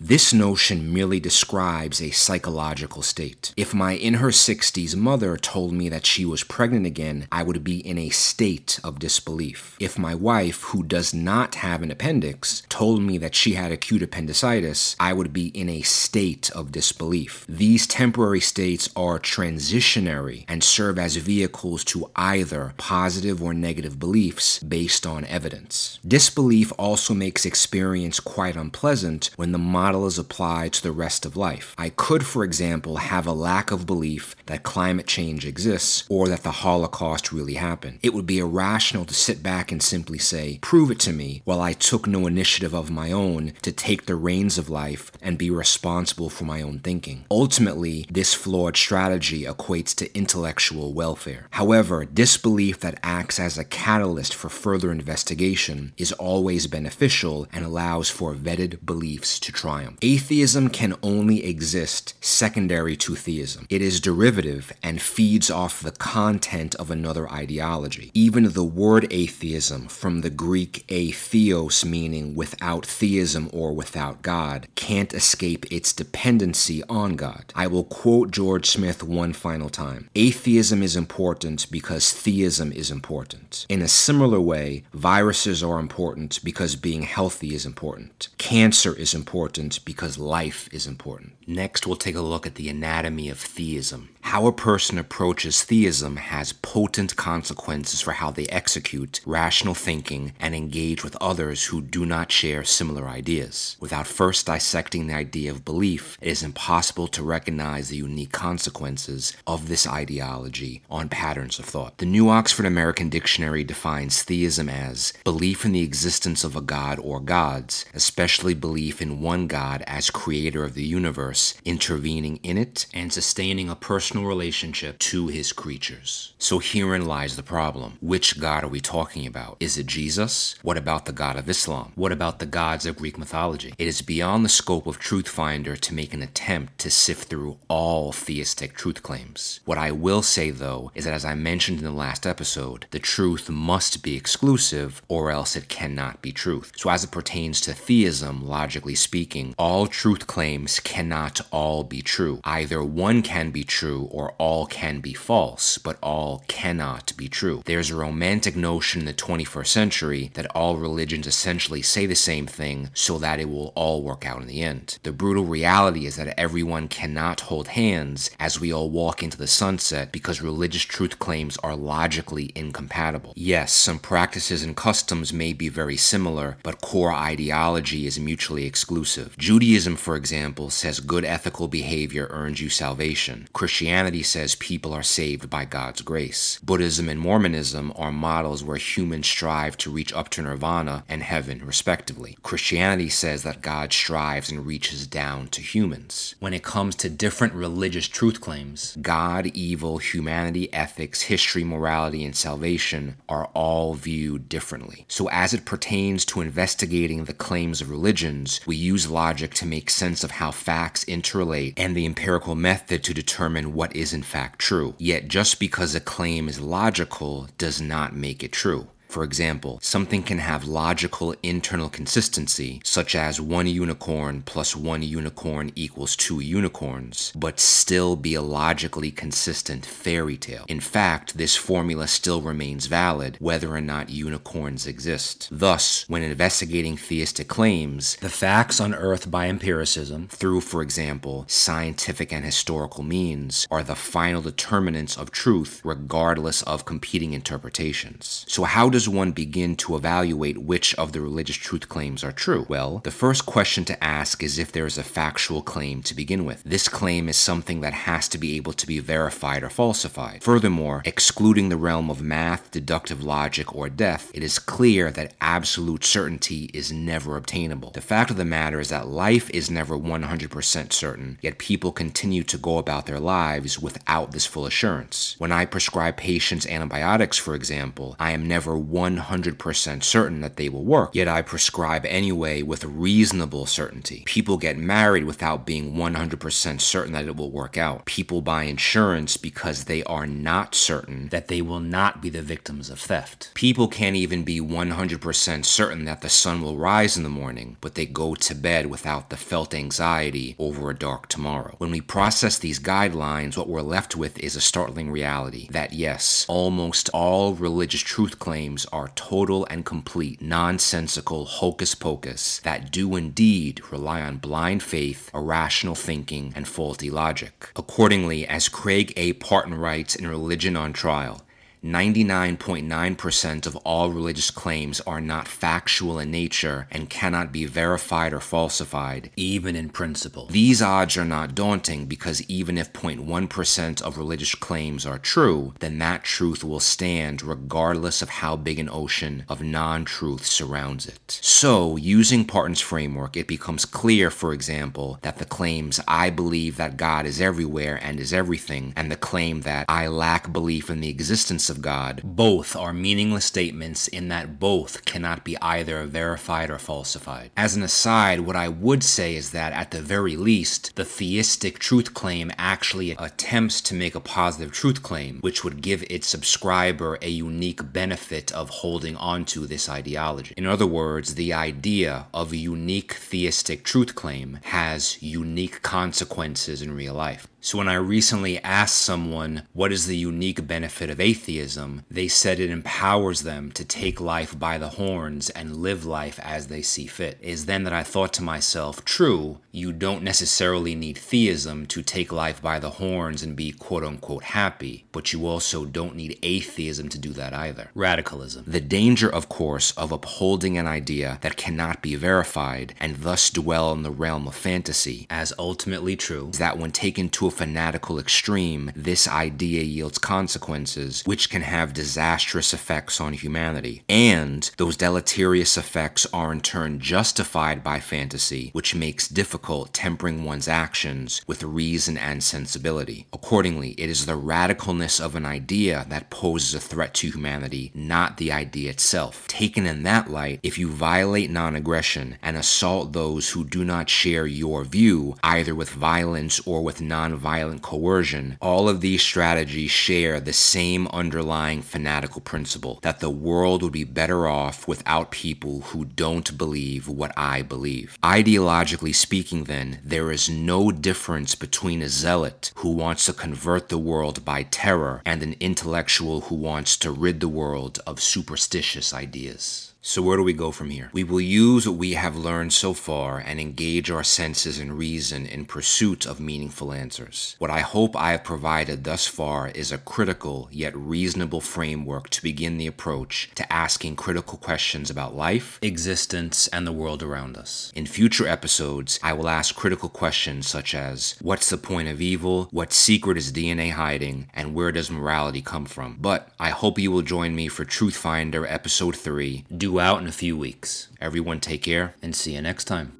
This 0.00 0.32
notion 0.32 0.92
merely 0.92 1.20
describes 1.20 2.00
a 2.00 2.10
psychological 2.10 3.02
state. 3.02 3.52
If 3.56 3.74
my 3.74 3.92
in 3.92 4.14
her 4.14 4.28
60s 4.28 4.96
mother 4.96 5.36
told 5.36 5.72
me 5.72 5.88
that 5.88 6.06
she 6.06 6.24
was 6.24 6.44
pregnant 6.44 6.86
again, 6.86 7.26
I 7.30 7.42
would 7.42 7.62
be 7.64 7.78
in 7.86 7.98
a 7.98 8.10
state 8.10 8.80
of 8.84 8.98
disbelief. 8.98 9.76
If 9.80 9.98
my 9.98 10.14
wife, 10.14 10.62
who 10.64 10.82
does 10.82 11.12
not 11.14 11.56
have 11.56 11.82
an 11.82 11.90
appendix, 11.90 12.62
told 12.68 13.02
me 13.02 13.18
that 13.18 13.34
she 13.34 13.54
had 13.54 13.72
acute 13.72 14.02
appendicitis, 14.02 14.96
I 14.98 15.12
would 15.12 15.32
be 15.32 15.48
in 15.48 15.68
a 15.68 15.82
state 15.82 16.50
of 16.52 16.72
disbelief. 16.72 17.44
These 17.48 17.86
temporary 17.86 18.40
states 18.40 18.88
are 18.96 19.18
transitionary 19.18 20.44
and 20.48 20.62
serve 20.62 20.98
as 20.98 21.16
vehicles 21.16 21.84
to 21.84 22.10
either 22.16 22.74
positive 22.76 23.42
or 23.42 23.54
negative 23.54 23.98
beliefs 23.98 24.58
based 24.60 25.06
on 25.06 25.24
evidence. 25.26 25.98
Disbelief 26.06 26.72
also 26.78 27.14
makes 27.14 27.46
experience 27.46 28.20
quite 28.20 28.56
unpleasant 28.56 29.21
when 29.36 29.52
the 29.52 29.58
model 29.58 30.06
is 30.06 30.18
applied 30.18 30.72
to 30.72 30.82
the 30.82 30.92
rest 30.92 31.24
of 31.24 31.36
life. 31.36 31.74
I 31.78 31.90
could, 31.90 32.26
for 32.26 32.44
example, 32.44 32.96
have 32.96 33.26
a 33.26 33.32
lack 33.32 33.70
of 33.70 33.86
belief 33.86 34.34
that 34.46 34.62
climate 34.62 35.06
change 35.06 35.46
exists 35.46 36.04
or 36.08 36.28
that 36.28 36.42
the 36.42 36.50
Holocaust 36.50 37.32
really 37.32 37.54
happened. 37.54 37.98
It 38.02 38.14
would 38.14 38.26
be 38.26 38.38
irrational 38.38 39.04
to 39.06 39.14
sit 39.14 39.42
back 39.42 39.72
and 39.72 39.82
simply 39.82 40.18
say, 40.18 40.58
prove 40.62 40.90
it 40.90 41.00
to 41.00 41.12
me, 41.12 41.42
while 41.44 41.60
I 41.60 41.72
took 41.72 42.06
no 42.06 42.26
initiative 42.26 42.74
of 42.74 42.90
my 42.90 43.12
own 43.12 43.52
to 43.62 43.72
take 43.72 44.06
the 44.06 44.16
reins 44.16 44.58
of 44.58 44.70
life 44.70 45.10
and 45.20 45.38
be 45.38 45.50
responsible 45.50 46.30
for 46.30 46.44
my 46.44 46.62
own 46.62 46.78
thinking. 46.78 47.24
Ultimately, 47.30 48.06
this 48.10 48.34
flawed 48.34 48.76
strategy 48.76 49.44
equates 49.44 49.94
to 49.96 50.16
intellectual 50.16 50.92
welfare. 50.92 51.48
However, 51.50 52.04
disbelief 52.04 52.80
that 52.80 53.00
acts 53.02 53.38
as 53.38 53.58
a 53.58 53.64
catalyst 53.64 54.34
for 54.34 54.48
further 54.48 54.90
investigation 54.90 55.92
is 55.96 56.12
always 56.12 56.66
beneficial 56.66 57.46
and 57.52 57.64
allows 57.64 58.10
for 58.10 58.34
vetted 58.34 58.80
beliefs 59.12 59.38
to 59.38 59.52
triumph. 59.52 59.98
Atheism 60.00 60.70
can 60.70 60.94
only 61.02 61.44
exist 61.44 62.14
secondary 62.24 62.96
to 62.96 63.14
theism. 63.14 63.66
It 63.68 63.82
is 63.82 64.00
derivative 64.00 64.72
and 64.82 65.02
feeds 65.02 65.50
off 65.50 65.82
the 65.82 65.92
content 65.92 66.74
of 66.76 66.90
another 66.90 67.30
ideology. 67.30 68.10
Even 68.14 68.52
the 68.52 68.64
word 68.64 69.06
atheism, 69.10 69.88
from 69.88 70.22
the 70.22 70.30
Greek 70.30 70.86
atheos 70.88 71.84
meaning 71.84 72.34
without 72.34 72.86
theism 72.86 73.50
or 73.52 73.74
without 73.74 74.22
God, 74.22 74.66
can't 74.76 75.12
escape 75.12 75.70
its 75.70 75.92
dependency 75.92 76.82
on 76.88 77.16
God. 77.16 77.52
I 77.54 77.66
will 77.66 77.84
quote 77.84 78.30
George 78.30 78.66
Smith 78.66 79.02
one 79.02 79.34
final 79.34 79.68
time 79.68 80.08
Atheism 80.14 80.82
is 80.82 80.96
important 80.96 81.70
because 81.70 82.12
theism 82.12 82.72
is 82.72 82.90
important. 82.90 83.66
In 83.68 83.82
a 83.82 83.88
similar 83.88 84.40
way, 84.40 84.84
viruses 84.94 85.62
are 85.62 85.78
important 85.78 86.40
because 86.42 86.76
being 86.76 87.02
healthy 87.02 87.54
is 87.54 87.66
important. 87.66 88.28
Cancer 88.38 88.94
is 89.02 89.14
important 89.14 89.84
because 89.84 90.16
life 90.18 90.68
is 90.72 90.86
important. 90.86 91.32
Next, 91.46 91.86
we'll 91.86 91.96
take 91.96 92.14
a 92.14 92.20
look 92.20 92.46
at 92.46 92.54
the 92.54 92.68
anatomy 92.68 93.28
of 93.28 93.38
theism. 93.38 94.10
How 94.20 94.46
a 94.46 94.52
person 94.52 94.98
approaches 94.98 95.64
theism 95.64 96.16
has 96.16 96.52
potent 96.52 97.16
consequences 97.16 98.00
for 98.00 98.12
how 98.12 98.30
they 98.30 98.46
execute 98.46 99.20
rational 99.26 99.74
thinking 99.74 100.32
and 100.38 100.54
engage 100.54 101.02
with 101.02 101.16
others 101.20 101.66
who 101.66 101.82
do 101.82 102.06
not 102.06 102.30
share 102.30 102.62
similar 102.64 103.08
ideas. 103.08 103.76
Without 103.80 104.06
first 104.06 104.46
dissecting 104.46 105.06
the 105.06 105.14
idea 105.14 105.50
of 105.50 105.64
belief, 105.64 106.16
it 106.20 106.28
is 106.28 106.42
impossible 106.42 107.08
to 107.08 107.22
recognize 107.22 107.88
the 107.88 107.96
unique 107.96 108.32
consequences 108.32 109.36
of 109.46 109.68
this 109.68 109.86
ideology 109.86 110.82
on 110.88 111.08
patterns 111.08 111.58
of 111.58 111.64
thought. 111.64 111.98
The 111.98 112.06
New 112.06 112.28
Oxford 112.28 112.64
American 112.64 113.08
Dictionary 113.08 113.64
defines 113.64 114.22
theism 114.22 114.68
as 114.68 115.12
belief 115.24 115.64
in 115.64 115.72
the 115.72 115.82
existence 115.82 116.44
of 116.44 116.54
a 116.54 116.60
god 116.60 116.98
or 117.00 117.18
gods, 117.20 117.84
especially 117.92 118.54
belief 118.54 118.91
in 119.00 119.20
one 119.20 119.46
god 119.46 119.82
as 119.86 120.10
creator 120.10 120.64
of 120.64 120.74
the 120.74 120.84
universe, 120.84 121.54
intervening 121.64 122.38
in 122.42 122.58
it 122.58 122.86
and 122.92 123.12
sustaining 123.12 123.70
a 123.70 123.76
personal 123.76 124.26
relationship 124.26 124.98
to 124.98 125.28
his 125.28 125.52
creatures. 125.52 126.34
So 126.38 126.58
herein 126.58 127.06
lies 127.06 127.36
the 127.36 127.42
problem. 127.42 127.98
Which 128.00 128.40
God 128.40 128.64
are 128.64 128.68
we 128.68 128.80
talking 128.80 129.26
about? 129.26 129.56
Is 129.60 129.78
it 129.78 129.86
Jesus? 129.86 130.56
What 130.62 130.76
about 130.76 131.06
the 131.06 131.12
God 131.12 131.36
of 131.36 131.48
Islam? 131.48 131.92
What 131.94 132.12
about 132.12 132.38
the 132.38 132.46
gods 132.46 132.84
of 132.84 132.96
Greek 132.96 133.16
mythology? 133.16 133.74
It 133.78 133.86
is 133.86 134.02
beyond 134.02 134.44
the 134.44 134.48
scope 134.48 134.86
of 134.86 134.98
Truthfinder 134.98 135.78
to 135.78 135.94
make 135.94 136.12
an 136.12 136.22
attempt 136.22 136.78
to 136.78 136.90
sift 136.90 137.28
through 137.28 137.58
all 137.68 138.12
theistic 138.12 138.74
truth 138.74 139.02
claims. 139.02 139.60
What 139.64 139.78
I 139.78 139.92
will 139.92 140.22
say, 140.22 140.50
though, 140.50 140.90
is 140.94 141.04
that 141.04 141.14
as 141.14 141.24
I 141.24 141.34
mentioned 141.34 141.78
in 141.78 141.84
the 141.84 141.90
last 141.90 142.26
episode, 142.26 142.86
the 142.90 142.98
truth 142.98 143.48
must 143.48 144.02
be 144.02 144.16
exclusive 144.16 145.02
or 145.08 145.30
else 145.30 145.56
it 145.56 145.68
cannot 145.68 146.22
be 146.22 146.32
truth. 146.32 146.72
So, 146.76 146.90
as 146.90 147.04
it 147.04 147.10
pertains 147.10 147.60
to 147.62 147.74
theism, 147.74 148.46
speaking, 148.94 149.54
all 149.58 149.86
truth 149.86 150.26
claims 150.26 150.80
cannot 150.80 151.40
all 151.50 151.84
be 151.84 152.02
true. 152.02 152.40
Either 152.44 152.82
one 152.82 153.22
can 153.22 153.50
be 153.50 153.64
true 153.64 154.08
or 154.10 154.32
all 154.38 154.66
can 154.66 155.00
be 155.00 155.14
false, 155.14 155.78
but 155.78 155.96
all 156.02 156.44
cannot 156.48 157.16
be 157.16 157.28
true. 157.28 157.62
There's 157.64 157.90
a 157.90 157.96
romantic 157.96 158.56
notion 158.56 159.02
in 159.02 159.06
the 159.06 159.14
21st 159.14 159.66
century 159.66 160.30
that 160.34 160.50
all 160.54 160.76
religions 160.76 161.26
essentially 161.26 161.82
say 161.82 162.06
the 162.06 162.14
same 162.14 162.46
thing 162.46 162.90
so 162.92 163.18
that 163.18 163.40
it 163.40 163.48
will 163.48 163.72
all 163.74 164.02
work 164.02 164.26
out 164.26 164.40
in 164.42 164.48
the 164.48 164.62
end. 164.62 164.98
The 165.04 165.12
brutal 165.12 165.44
reality 165.44 166.06
is 166.06 166.16
that 166.16 166.38
everyone 166.38 166.88
cannot 166.88 167.42
hold 167.42 167.68
hands 167.68 168.30
as 168.40 168.60
we 168.60 168.72
all 168.72 168.90
walk 168.90 169.22
into 169.22 169.38
the 169.38 169.46
sunset 169.46 170.10
because 170.12 170.42
religious 170.42 170.82
truth 170.82 171.18
claims 171.18 171.56
are 171.58 171.76
logically 171.76 172.52
incompatible. 172.54 173.32
Yes, 173.36 173.72
some 173.72 173.98
practices 173.98 174.62
and 174.62 174.76
customs 174.76 175.32
may 175.32 175.52
be 175.52 175.68
very 175.68 175.96
similar, 175.96 176.56
but 176.62 176.80
core 176.80 177.12
ideology 177.12 178.06
is 178.06 178.18
mutually 178.18 178.66
exclusive. 178.72 179.36
Judaism, 179.36 179.96
for 179.96 180.16
example, 180.16 180.70
says 180.70 180.98
good 180.98 181.26
ethical 181.26 181.68
behavior 181.68 182.26
earns 182.30 182.58
you 182.58 182.70
salvation. 182.70 183.46
Christianity 183.52 184.22
says 184.22 184.54
people 184.54 184.94
are 184.94 185.02
saved 185.02 185.50
by 185.50 185.66
God's 185.66 186.00
grace. 186.00 186.58
Buddhism 186.62 187.06
and 187.10 187.20
Mormonism 187.20 187.92
are 187.96 188.10
models 188.10 188.64
where 188.64 188.78
humans 188.78 189.26
strive 189.26 189.76
to 189.76 189.90
reach 189.90 190.10
up 190.14 190.30
to 190.30 190.40
nirvana 190.40 191.04
and 191.06 191.22
heaven, 191.22 191.60
respectively. 191.66 192.38
Christianity 192.42 193.10
says 193.10 193.42
that 193.42 193.60
God 193.60 193.92
strives 193.92 194.50
and 194.50 194.64
reaches 194.64 195.06
down 195.06 195.48
to 195.48 195.60
humans. 195.60 196.34
When 196.40 196.54
it 196.54 196.62
comes 196.62 196.94
to 196.96 197.10
different 197.10 197.52
religious 197.52 198.08
truth 198.08 198.40
claims, 198.40 198.96
God, 199.02 199.48
evil, 199.48 199.98
humanity, 199.98 200.72
ethics, 200.72 201.20
history, 201.22 201.62
morality, 201.62 202.24
and 202.24 202.34
salvation 202.34 203.16
are 203.28 203.50
all 203.52 203.92
viewed 203.92 204.48
differently. 204.48 205.04
So, 205.08 205.28
as 205.28 205.52
it 205.52 205.66
pertains 205.66 206.24
to 206.24 206.40
investigating 206.40 207.24
the 207.24 207.34
claims 207.34 207.82
of 207.82 207.90
religions, 207.90 208.61
we 208.66 208.76
use 208.76 209.10
logic 209.10 209.54
to 209.54 209.66
make 209.66 209.90
sense 209.90 210.24
of 210.24 210.32
how 210.32 210.50
facts 210.50 211.04
interrelate 211.06 211.74
and 211.76 211.96
the 211.96 212.06
empirical 212.06 212.54
method 212.54 213.02
to 213.04 213.14
determine 213.14 213.74
what 213.74 213.94
is 213.94 214.12
in 214.12 214.22
fact 214.22 214.58
true. 214.58 214.94
Yet 214.98 215.28
just 215.28 215.58
because 215.60 215.94
a 215.94 216.00
claim 216.00 216.48
is 216.48 216.60
logical 216.60 217.48
does 217.58 217.80
not 217.80 218.14
make 218.14 218.42
it 218.42 218.52
true. 218.52 218.88
For 219.12 219.24
example, 219.24 219.78
something 219.82 220.22
can 220.22 220.38
have 220.38 220.64
logical 220.64 221.34
internal 221.42 221.90
consistency, 221.90 222.80
such 222.82 223.14
as 223.14 223.42
one 223.42 223.66
unicorn 223.66 224.40
plus 224.40 224.74
one 224.74 225.02
unicorn 225.02 225.70
equals 225.76 226.16
two 226.16 226.40
unicorns, 226.40 227.30
but 227.36 227.60
still 227.60 228.16
be 228.16 228.34
a 228.34 228.40
logically 228.40 229.10
consistent 229.10 229.84
fairy 229.84 230.38
tale. 230.38 230.64
In 230.66 230.80
fact, 230.80 231.36
this 231.36 231.56
formula 231.56 232.08
still 232.08 232.40
remains 232.40 232.86
valid 232.86 233.36
whether 233.38 233.76
or 233.76 233.82
not 233.82 234.08
unicorns 234.08 234.86
exist. 234.86 235.50
Thus, 235.52 236.06
when 236.08 236.22
investigating 236.22 236.96
theistic 236.96 237.48
claims, 237.48 238.16
the 238.22 238.30
facts 238.30 238.80
unearthed 238.80 239.30
by 239.30 239.46
empiricism, 239.46 240.28
through, 240.28 240.62
for 240.62 240.80
example, 240.80 241.44
scientific 241.48 242.32
and 242.32 242.46
historical 242.46 243.04
means, 243.04 243.66
are 243.70 243.82
the 243.84 243.94
final 243.94 244.40
determinants 244.40 245.18
of 245.18 245.30
truth 245.30 245.82
regardless 245.84 246.62
of 246.62 246.86
competing 246.86 247.34
interpretations. 247.34 248.46
So, 248.48 248.64
how 248.64 248.88
does 248.88 249.01
does 249.02 249.08
one 249.08 249.32
begin 249.32 249.74
to 249.74 249.96
evaluate 249.96 250.58
which 250.58 250.94
of 250.94 251.10
the 251.10 251.20
religious 251.20 251.56
truth 251.56 251.88
claims 251.88 252.22
are 252.22 252.30
true? 252.30 252.64
Well, 252.68 252.98
the 253.02 253.10
first 253.10 253.46
question 253.46 253.84
to 253.86 254.04
ask 254.04 254.44
is 254.44 254.60
if 254.60 254.70
there 254.70 254.86
is 254.86 254.96
a 254.96 255.02
factual 255.02 255.60
claim 255.60 256.04
to 256.04 256.14
begin 256.14 256.44
with. 256.44 256.62
This 256.62 256.86
claim 256.86 257.28
is 257.28 257.36
something 257.36 257.80
that 257.80 257.94
has 257.94 258.28
to 258.28 258.38
be 258.38 258.54
able 258.54 258.74
to 258.74 258.86
be 258.86 259.00
verified 259.00 259.64
or 259.64 259.70
falsified. 259.70 260.44
Furthermore, 260.44 261.02
excluding 261.04 261.68
the 261.68 261.76
realm 261.76 262.10
of 262.10 262.22
math, 262.22 262.70
deductive 262.70 263.24
logic, 263.24 263.74
or 263.74 263.88
death, 263.88 264.30
it 264.34 264.44
is 264.44 264.60
clear 264.60 265.10
that 265.10 265.34
absolute 265.40 266.04
certainty 266.04 266.70
is 266.72 266.92
never 266.92 267.36
obtainable. 267.36 267.90
The 267.90 268.00
fact 268.00 268.30
of 268.30 268.36
the 268.36 268.44
matter 268.44 268.78
is 268.78 268.90
that 268.90 269.08
life 269.08 269.50
is 269.50 269.68
never 269.68 269.98
100% 269.98 270.92
certain, 270.92 271.38
yet 271.42 271.58
people 271.58 271.90
continue 271.90 272.44
to 272.44 272.56
go 272.56 272.78
about 272.78 273.06
their 273.06 273.18
lives 273.18 273.80
without 273.80 274.30
this 274.30 274.46
full 274.46 274.64
assurance. 274.64 275.34
When 275.38 275.50
I 275.50 275.64
prescribe 275.64 276.16
patients 276.16 276.68
antibiotics, 276.68 277.36
for 277.36 277.56
example, 277.56 278.14
I 278.20 278.30
am 278.30 278.46
never 278.46 278.76
100% 278.92 280.02
certain 280.02 280.40
that 280.40 280.56
they 280.56 280.68
will 280.68 280.84
work, 280.84 281.14
yet 281.14 281.28
I 281.28 281.42
prescribe 281.42 282.04
anyway 282.06 282.62
with 282.62 282.84
reasonable 282.84 283.66
certainty. 283.66 284.22
People 284.26 284.58
get 284.58 284.76
married 284.76 285.24
without 285.24 285.64
being 285.66 285.94
100% 285.94 286.80
certain 286.80 287.12
that 287.12 287.24
it 287.24 287.36
will 287.36 287.50
work 287.50 287.78
out. 287.78 288.04
People 288.04 288.42
buy 288.42 288.64
insurance 288.64 289.36
because 289.36 289.84
they 289.84 290.02
are 290.04 290.26
not 290.26 290.74
certain 290.74 291.28
that 291.28 291.48
they 291.48 291.62
will 291.62 291.80
not 291.80 292.20
be 292.20 292.28
the 292.28 292.42
victims 292.42 292.90
of 292.90 293.00
theft. 293.00 293.50
People 293.54 293.88
can't 293.88 294.16
even 294.16 294.44
be 294.44 294.60
100% 294.60 295.64
certain 295.64 296.04
that 296.04 296.20
the 296.20 296.28
sun 296.28 296.60
will 296.60 296.76
rise 296.76 297.16
in 297.16 297.22
the 297.22 297.28
morning, 297.28 297.76
but 297.80 297.94
they 297.94 298.06
go 298.06 298.34
to 298.34 298.54
bed 298.54 298.86
without 298.86 299.30
the 299.30 299.36
felt 299.36 299.74
anxiety 299.74 300.54
over 300.58 300.90
a 300.90 300.94
dark 300.94 301.28
tomorrow. 301.28 301.74
When 301.78 301.90
we 301.90 302.00
process 302.00 302.58
these 302.58 302.78
guidelines, 302.78 303.56
what 303.56 303.68
we're 303.68 303.82
left 303.82 304.16
with 304.16 304.38
is 304.38 304.56
a 304.56 304.60
startling 304.60 305.10
reality 305.10 305.68
that 305.70 305.92
yes, 305.92 306.44
almost 306.48 307.08
all 307.14 307.54
religious 307.54 308.00
truth 308.00 308.38
claims 308.38 308.81
are 308.86 309.08
total 309.14 309.66
and 309.70 309.84
complete 309.84 310.40
nonsensical 310.40 311.44
hocus 311.44 311.94
pocus 311.94 312.60
that 312.60 312.90
do 312.90 313.16
indeed 313.16 313.80
rely 313.90 314.22
on 314.22 314.38
blind 314.38 314.82
faith, 314.82 315.30
irrational 315.34 315.94
thinking, 315.94 316.52
and 316.56 316.66
faulty 316.66 317.10
logic. 317.10 317.70
Accordingly, 317.76 318.46
as 318.46 318.68
Craig 318.68 319.12
A. 319.16 319.34
Parton 319.34 319.74
writes 319.74 320.14
in 320.16 320.26
Religion 320.26 320.76
on 320.76 320.92
Trial, 320.92 321.42
99.9% 321.84 323.66
of 323.66 323.74
all 323.78 324.10
religious 324.10 324.52
claims 324.52 325.00
are 325.00 325.20
not 325.20 325.48
factual 325.48 326.20
in 326.20 326.30
nature 326.30 326.86
and 326.92 327.10
cannot 327.10 327.50
be 327.50 327.64
verified 327.64 328.32
or 328.32 328.38
falsified, 328.38 329.30
even 329.34 329.74
in 329.74 329.88
principle. 329.88 330.46
These 330.46 330.80
odds 330.80 331.16
are 331.16 331.24
not 331.24 331.56
daunting 331.56 332.06
because 332.06 332.40
even 332.48 332.78
if 332.78 332.92
0.1% 332.92 334.00
of 334.00 334.16
religious 334.16 334.54
claims 334.54 335.04
are 335.04 335.18
true, 335.18 335.74
then 335.80 335.98
that 335.98 336.22
truth 336.22 336.62
will 336.62 336.78
stand 336.78 337.42
regardless 337.42 338.22
of 338.22 338.28
how 338.28 338.54
big 338.54 338.78
an 338.78 338.88
ocean 338.88 339.44
of 339.48 339.60
non 339.60 340.04
truth 340.04 340.46
surrounds 340.46 341.06
it. 341.06 341.40
So, 341.42 341.96
using 341.96 342.44
Parton's 342.44 342.80
framework, 342.80 343.36
it 343.36 343.48
becomes 343.48 343.84
clear, 343.84 344.30
for 344.30 344.52
example, 344.52 345.18
that 345.22 345.38
the 345.38 345.44
claims 345.44 346.00
I 346.06 346.30
believe 346.30 346.76
that 346.76 346.96
God 346.96 347.26
is 347.26 347.40
everywhere 347.40 347.98
and 348.00 348.20
is 348.20 348.32
everything, 348.32 348.92
and 348.94 349.10
the 349.10 349.16
claim 349.16 349.62
that 349.62 349.86
I 349.88 350.06
lack 350.06 350.52
belief 350.52 350.88
in 350.88 351.00
the 351.00 351.08
existence 351.08 351.71
of 351.72 351.82
God, 351.82 352.20
both 352.22 352.76
are 352.76 352.92
meaningless 352.92 353.46
statements 353.46 354.06
in 354.06 354.28
that 354.28 354.60
both 354.60 355.04
cannot 355.04 355.42
be 355.42 355.56
either 355.60 356.04
verified 356.04 356.70
or 356.70 356.78
falsified. 356.78 357.50
As 357.56 357.74
an 357.74 357.82
aside, 357.82 358.40
what 358.40 358.54
I 358.54 358.68
would 358.68 359.02
say 359.02 359.34
is 359.34 359.50
that 359.50 359.72
at 359.72 359.90
the 359.90 360.00
very 360.00 360.36
least, 360.36 360.94
the 360.94 361.04
theistic 361.04 361.80
truth 361.80 362.14
claim 362.14 362.52
actually 362.56 363.10
attempts 363.12 363.80
to 363.80 363.94
make 363.94 364.14
a 364.14 364.20
positive 364.20 364.70
truth 364.70 365.02
claim, 365.02 365.40
which 365.40 365.64
would 365.64 365.82
give 365.82 366.04
its 366.08 366.28
subscriber 366.28 367.18
a 367.20 367.28
unique 367.28 367.92
benefit 367.92 368.52
of 368.52 368.68
holding 368.68 369.16
on 369.16 369.44
to 369.46 369.66
this 369.66 369.88
ideology. 369.88 370.54
In 370.56 370.66
other 370.66 370.86
words, 370.86 371.34
the 371.34 371.52
idea 371.52 372.26
of 372.32 372.52
a 372.52 372.56
unique 372.56 373.14
theistic 373.14 373.82
truth 373.82 374.14
claim 374.14 374.58
has 374.64 375.20
unique 375.22 375.82
consequences 375.82 376.82
in 376.82 376.94
real 376.94 377.14
life. 377.14 377.48
So, 377.64 377.78
when 377.78 377.86
I 377.86 377.94
recently 377.94 378.60
asked 378.64 378.98
someone 378.98 379.68
what 379.72 379.92
is 379.92 380.06
the 380.06 380.16
unique 380.16 380.66
benefit 380.66 381.08
of 381.10 381.20
atheism, 381.20 382.02
they 382.10 382.26
said 382.26 382.58
it 382.58 382.70
empowers 382.70 383.42
them 383.42 383.70
to 383.72 383.84
take 383.84 384.20
life 384.20 384.58
by 384.58 384.78
the 384.78 384.88
horns 384.88 385.48
and 385.48 385.76
live 385.76 386.04
life 386.04 386.40
as 386.42 386.66
they 386.66 386.82
see 386.82 387.06
fit. 387.06 387.38
It 387.40 387.48
is 387.48 387.66
then 387.66 387.84
that 387.84 387.92
I 387.92 388.02
thought 388.02 388.32
to 388.32 388.42
myself, 388.42 389.04
true, 389.04 389.60
you 389.70 389.92
don't 389.92 390.24
necessarily 390.24 390.96
need 390.96 391.16
theism 391.16 391.86
to 391.86 392.02
take 392.02 392.32
life 392.32 392.60
by 392.60 392.80
the 392.80 392.90
horns 392.90 393.44
and 393.44 393.54
be 393.54 393.70
quote 393.70 394.02
unquote 394.02 394.42
happy, 394.42 395.04
but 395.12 395.32
you 395.32 395.46
also 395.46 395.84
don't 395.84 396.16
need 396.16 396.40
atheism 396.42 397.08
to 397.10 397.18
do 397.18 397.30
that 397.30 397.54
either. 397.54 397.90
Radicalism. 397.94 398.64
The 398.66 398.80
danger, 398.80 399.32
of 399.32 399.48
course, 399.48 399.92
of 399.92 400.10
upholding 400.10 400.76
an 400.78 400.88
idea 400.88 401.38
that 401.42 401.56
cannot 401.56 402.02
be 402.02 402.16
verified 402.16 402.96
and 402.98 403.18
thus 403.18 403.50
dwell 403.50 403.92
in 403.92 404.02
the 404.02 404.10
realm 404.10 404.48
of 404.48 404.56
fantasy, 404.56 405.28
as 405.30 405.52
ultimately 405.60 406.16
true, 406.16 406.48
is 406.48 406.58
that 406.58 406.76
when 406.76 406.90
taken 406.90 407.28
to 407.28 407.46
a 407.46 407.51
fanatical 407.52 408.18
extreme, 408.18 408.90
this 408.96 409.28
idea 409.28 409.82
yields 409.82 410.18
consequences 410.18 411.22
which 411.24 411.50
can 411.50 411.62
have 411.62 411.92
disastrous 411.92 412.74
effects 412.74 413.20
on 413.20 413.34
humanity. 413.34 414.02
And 414.08 414.70
those 414.76 414.96
deleterious 414.96 415.76
effects 415.76 416.26
are 416.32 416.52
in 416.52 416.60
turn 416.60 416.98
justified 416.98 417.84
by 417.84 418.00
fantasy, 418.00 418.70
which 418.72 418.94
makes 418.94 419.28
difficult 419.28 419.92
tempering 419.92 420.44
one's 420.44 420.68
actions 420.68 421.42
with 421.46 421.62
reason 421.62 422.16
and 422.18 422.42
sensibility. 422.42 423.26
Accordingly, 423.32 423.90
it 423.92 424.08
is 424.08 424.26
the 424.26 424.32
radicalness 424.32 425.20
of 425.20 425.36
an 425.36 425.46
idea 425.46 426.06
that 426.08 426.30
poses 426.30 426.74
a 426.74 426.80
threat 426.80 427.14
to 427.14 427.30
humanity, 427.30 427.92
not 427.94 428.36
the 428.36 428.50
idea 428.50 428.90
itself. 428.90 429.46
Taken 429.48 429.86
in 429.86 430.02
that 430.02 430.30
light, 430.30 430.60
if 430.62 430.78
you 430.78 430.88
violate 430.88 431.50
non 431.50 431.76
aggression 431.76 432.38
and 432.42 432.56
assault 432.56 433.12
those 433.12 433.50
who 433.50 433.64
do 433.64 433.84
not 433.84 434.08
share 434.08 434.46
your 434.46 434.84
view, 434.84 435.36
either 435.42 435.74
with 435.74 435.90
violence 435.90 436.60
or 436.66 436.82
with 436.82 437.00
non 437.00 437.36
violent 437.42 437.82
coercion, 437.82 438.56
all 438.60 438.88
of 438.88 439.00
these 439.00 439.20
strategies 439.20 439.90
share 439.90 440.38
the 440.38 440.52
same 440.52 441.08
underlying 441.08 441.82
fanatical 441.82 442.40
principle 442.40 443.00
that 443.02 443.18
the 443.18 443.30
world 443.30 443.82
would 443.82 443.92
be 443.92 444.04
better 444.04 444.46
off 444.46 444.86
without 444.86 445.32
people 445.32 445.80
who 445.90 446.04
don't 446.04 446.56
believe 446.56 447.08
what 447.08 447.32
I 447.36 447.62
believe. 447.62 448.16
Ideologically 448.22 449.14
speaking, 449.14 449.64
then, 449.64 449.98
there 450.04 450.30
is 450.30 450.48
no 450.48 450.92
difference 450.92 451.54
between 451.56 452.00
a 452.00 452.08
zealot 452.08 452.72
who 452.76 452.90
wants 452.90 453.26
to 453.26 453.32
convert 453.32 453.88
the 453.88 453.98
world 453.98 454.44
by 454.44 454.62
terror 454.62 455.20
and 455.26 455.42
an 455.42 455.56
intellectual 455.58 456.42
who 456.42 456.54
wants 456.54 456.96
to 456.98 457.10
rid 457.10 457.40
the 457.40 457.48
world 457.48 457.98
of 458.06 458.22
superstitious 458.22 459.12
ideas. 459.12 459.91
So, 460.04 460.20
where 460.20 460.36
do 460.36 460.42
we 460.42 460.52
go 460.52 460.72
from 460.72 460.90
here? 460.90 461.10
We 461.12 461.22
will 461.22 461.40
use 461.40 461.86
what 461.86 461.96
we 461.96 462.14
have 462.14 462.36
learned 462.36 462.72
so 462.72 462.92
far 462.92 463.38
and 463.38 463.60
engage 463.60 464.10
our 464.10 464.24
senses 464.24 464.80
and 464.80 464.98
reason 464.98 465.46
in 465.46 465.64
pursuit 465.64 466.26
of 466.26 466.40
meaningful 466.40 466.92
answers. 466.92 467.54
What 467.60 467.70
I 467.70 467.82
hope 467.82 468.16
I 468.16 468.32
have 468.32 468.42
provided 468.42 469.04
thus 469.04 469.28
far 469.28 469.68
is 469.68 469.92
a 469.92 469.98
critical 469.98 470.68
yet 470.72 470.96
reasonable 470.96 471.60
framework 471.60 472.30
to 472.30 472.42
begin 472.42 472.78
the 472.78 472.88
approach 472.88 473.52
to 473.54 473.72
asking 473.72 474.16
critical 474.16 474.58
questions 474.58 475.08
about 475.08 475.36
life, 475.36 475.78
existence, 475.82 476.66
and 476.66 476.84
the 476.84 476.90
world 476.90 477.22
around 477.22 477.56
us. 477.56 477.92
In 477.94 478.06
future 478.06 478.48
episodes, 478.48 479.20
I 479.22 479.34
will 479.34 479.48
ask 479.48 479.76
critical 479.76 480.08
questions 480.08 480.66
such 480.66 480.96
as 480.96 481.36
What's 481.40 481.70
the 481.70 481.78
point 481.78 482.08
of 482.08 482.20
evil? 482.20 482.66
What 482.72 482.92
secret 482.92 483.38
is 483.38 483.52
DNA 483.52 483.92
hiding? 483.92 484.50
And 484.52 484.74
where 484.74 484.90
does 484.90 485.12
morality 485.12 485.62
come 485.62 485.84
from? 485.84 486.16
But 486.20 486.48
I 486.58 486.70
hope 486.70 486.98
you 486.98 487.12
will 487.12 487.22
join 487.22 487.54
me 487.54 487.68
for 487.68 487.84
Truth 487.84 488.16
Finder 488.16 488.66
Episode 488.66 489.14
3. 489.14 489.66
Do 489.76 489.91
out 490.00 490.20
in 490.20 490.26
a 490.26 490.32
few 490.32 490.56
weeks. 490.56 491.08
Everyone 491.20 491.60
take 491.60 491.82
care 491.82 492.14
and 492.22 492.34
see 492.34 492.54
you 492.54 492.62
next 492.62 492.84
time. 492.84 493.12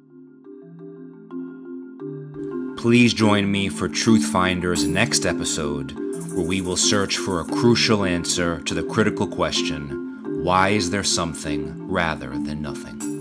Please 2.77 3.13
join 3.13 3.49
me 3.51 3.69
for 3.69 3.87
Truth 3.87 4.25
Finder's 4.25 4.85
next 4.85 5.25
episode, 5.25 5.91
where 6.35 6.45
we 6.45 6.61
will 6.61 6.75
search 6.75 7.17
for 7.17 7.39
a 7.39 7.45
crucial 7.45 8.03
answer 8.03 8.61
to 8.61 8.73
the 8.73 8.83
critical 8.83 9.27
question 9.27 10.03
why 10.43 10.69
is 10.69 10.89
there 10.89 11.05
something 11.05 11.87
rather 11.87 12.29
than 12.31 12.61
nothing? 12.61 13.12